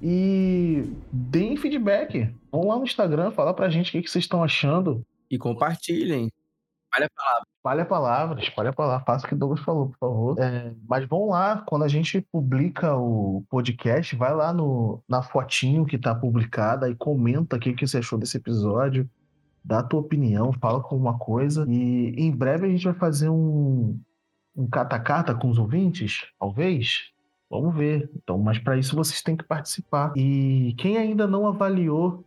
[0.00, 2.32] E deem feedback.
[2.50, 5.02] Vão lá no Instagram, falar pra gente o que, que vocês estão achando.
[5.30, 6.30] E compartilhem.
[6.94, 7.46] Olha a palavra.
[7.56, 9.04] Espalhe a palavra, espalhe a palavra.
[9.04, 10.38] Faça o que o Douglas falou, por favor.
[10.38, 15.84] É, mas vão lá, quando a gente publica o podcast, vai lá no, na fotinho
[15.84, 19.08] que tá publicada e comenta o que, que você achou desse episódio.
[19.64, 21.66] Dá a tua opinião, fala alguma coisa.
[21.68, 23.98] E em breve a gente vai fazer um,
[24.54, 27.10] um cata-cata com os ouvintes, talvez.
[27.50, 28.08] Vamos ver.
[28.14, 30.12] Então, mas para isso vocês têm que participar.
[30.16, 32.24] E quem ainda não avaliou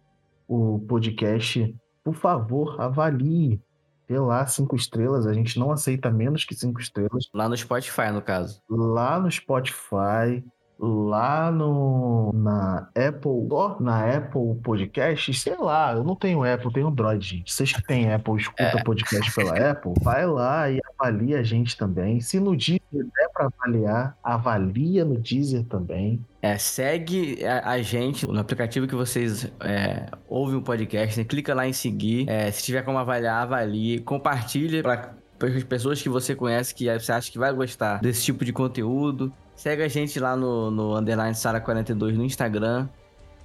[0.47, 3.61] o podcast, por favor, avalie.
[4.09, 5.27] Dê lá cinco estrelas.
[5.27, 7.29] A gente não aceita menos que cinco estrelas.
[7.31, 8.59] Lá no Spotify, no caso.
[8.67, 10.43] Lá no Spotify,
[10.79, 16.87] lá no na Apple, ó, na Apple Podcast, sei lá, eu não tenho Apple, tenho
[16.87, 17.53] Android, gente.
[17.53, 22.21] Vocês que têm Apple, escuta podcast pela Apple, vai lá e avalia a gente também.
[22.21, 26.23] Se no Deezer der para avaliar, avalia no Deezer também.
[26.41, 31.25] É, segue a, a gente no aplicativo que vocês é, ouvem o podcast, né?
[31.25, 32.29] clica lá em seguir.
[32.29, 33.99] É, se tiver como avaliar, avalie.
[33.99, 38.45] Compartilha para as pessoas que você conhece que você acha que vai gostar desse tipo
[38.45, 39.33] de conteúdo.
[39.59, 42.87] Segue a gente lá no, no underline Sara42 no Instagram.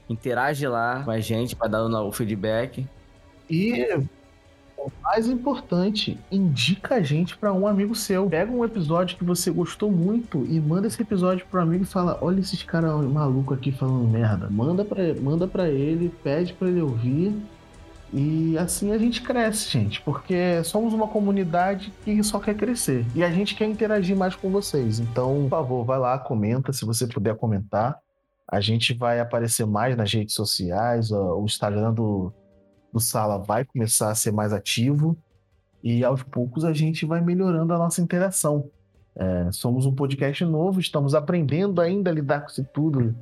[0.09, 2.87] Interage lá com a gente para dar o, feedback.
[3.51, 3.85] E
[4.79, 8.31] o mais importante, indica a gente para um amigo seu.
[8.31, 12.17] Pega um episódio que você gostou muito e manda esse episódio pro amigo e fala:
[12.21, 14.49] "Olha esses caras malucos aqui falando merda".
[14.49, 17.35] Manda para manda para ele, pede para ele ouvir.
[18.17, 23.05] E assim a gente cresce, gente, porque somos uma comunidade que só quer crescer.
[23.13, 25.01] E a gente quer interagir mais com vocês.
[25.01, 27.99] Então, por favor, vai lá, comenta, se você puder comentar.
[28.47, 32.33] A gente vai aparecer mais nas redes sociais, o Instagram do,
[32.93, 35.19] do Sala vai começar a ser mais ativo
[35.83, 38.71] e aos poucos a gente vai melhorando a nossa interação.
[39.17, 43.13] É, somos um podcast novo, estamos aprendendo ainda a lidar com isso tudo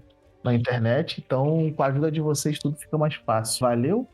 [0.44, 3.60] na internet, então com a ajuda de vocês tudo fica mais fácil.
[3.60, 4.06] Valeu?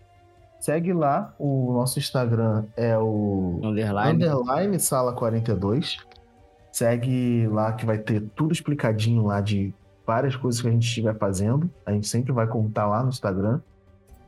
[0.60, 4.24] Segue lá, o nosso Instagram é o Underline.
[4.24, 5.98] underline sala 42.
[6.72, 9.72] Segue lá que vai ter tudo explicadinho lá de
[10.06, 11.70] várias coisas que a gente estiver fazendo.
[11.86, 13.60] A gente sempre vai contar lá no Instagram.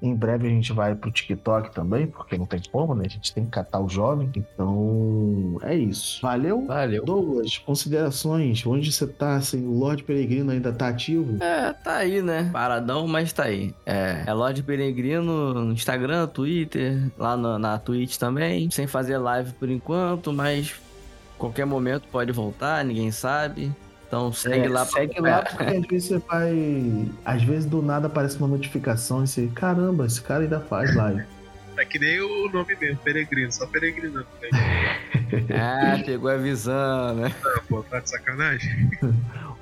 [0.03, 3.05] Em breve a gente vai pro TikTok também, porque não tem como, né?
[3.07, 4.31] A gente tem que catar o jovem.
[4.35, 6.21] Então, é isso.
[6.23, 6.67] Valeu?
[6.67, 7.05] Valeu.
[7.05, 8.65] Douglas, considerações.
[8.67, 9.37] Onde você tá?
[9.37, 11.43] Assim, o Lorde Peregrino ainda tá ativo?
[11.43, 12.49] É, tá aí, né?
[12.53, 13.75] Paradão, mas tá aí.
[13.85, 18.71] É, é Lorde Peregrino no Instagram, Twitter, lá no- na Twitch também.
[18.71, 20.75] Sem fazer live por enquanto, mas
[21.39, 23.71] qualquer momento pode voltar, ninguém sabe.
[24.11, 24.85] Então segue É, lá.
[24.85, 25.45] pra Segue lá, acompanhar.
[25.45, 27.07] porque às vezes você vai.
[27.25, 29.47] Às vezes do nada aparece uma notificação e você.
[29.55, 31.23] Caramba, esse cara ainda faz live.
[31.77, 34.19] É que nem o nome mesmo, Peregrino, só Peregrino.
[34.21, 34.51] Né?
[35.55, 37.33] Ah, pegou a visão, né?
[37.45, 38.91] Ah, pô, tá de sacanagem?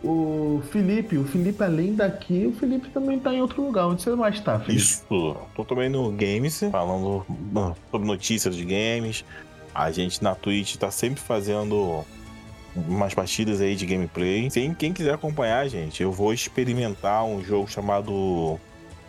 [0.02, 3.88] O Felipe, o Felipe, além daqui, o Felipe também tá em outro lugar.
[3.88, 4.76] Onde você mais tá, Felipe?
[4.80, 5.04] Isso.
[5.56, 7.26] Tô também no Games, falando
[7.90, 9.24] sobre notícias de games.
[9.74, 12.04] A gente na Twitch tá sempre fazendo
[12.88, 14.50] umas partidas aí de gameplay.
[14.50, 18.58] Sem quem quiser acompanhar, gente, eu vou experimentar um jogo chamado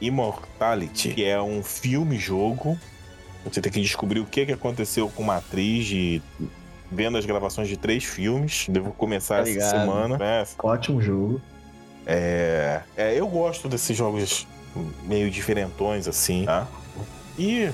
[0.02, 2.78] Immortality, que é um filme-jogo.
[3.46, 6.22] Você tem que descobrir o que, que aconteceu com uma atriz de
[6.92, 8.66] vendo as gravações de três filmes.
[8.70, 10.18] Devo começar Tá essa semana.
[10.18, 10.46] né?
[10.62, 11.42] Ótimo jogo.
[12.06, 14.48] É, é, eu gosto desses jogos
[15.04, 16.68] meio diferentões assim, tá?
[17.38, 17.70] E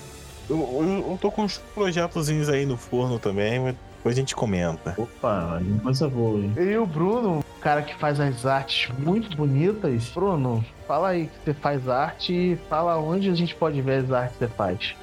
[0.50, 3.76] eu, eu, eu tô com uns projetozinhos aí no forno também, mas
[4.06, 4.94] depois a gente comenta.
[4.98, 6.54] Opa, coisa boa, hein?
[6.56, 10.12] E o Bruno, o cara que faz as artes muito bonitas.
[10.14, 14.12] Bruno, fala aí que você faz arte e fala onde a gente pode ver as
[14.12, 14.96] artes que você faz.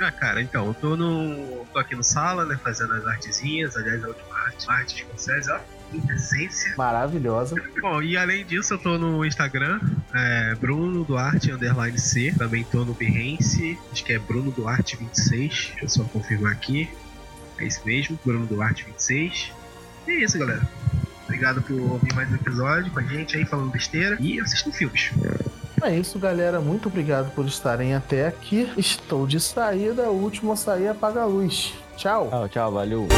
[0.00, 1.64] Ah, cara, então, eu tô no.
[1.72, 5.04] tô aqui no sala, né, fazendo as artezinhas, aliás, a última arte, a arte de
[5.04, 5.60] vocês, ó.
[5.92, 6.74] Quintessência.
[6.76, 7.54] Maravilhosa.
[7.80, 9.80] Bom, e além disso, eu tô no Instagram,
[10.12, 12.34] é, Bruno Duarte underline C.
[12.36, 15.48] Também tô no Behance, acho que é Bruno Duarte 26.
[15.48, 16.88] Deixa eu só confirmar aqui.
[17.58, 19.52] É isso mesmo, Bruno Duarte 26.
[20.06, 20.62] E é isso, galera.
[21.24, 25.10] Obrigado por ouvir mais um episódio com a gente aí falando besteira e assistam filmes.
[25.82, 26.60] É isso, galera.
[26.60, 28.72] Muito obrigado por estarem até aqui.
[28.76, 30.10] Estou de saída.
[30.10, 31.74] O último a sair apaga a luz.
[31.96, 32.28] Tchau.
[32.30, 33.08] Tchau, tchau, valeu.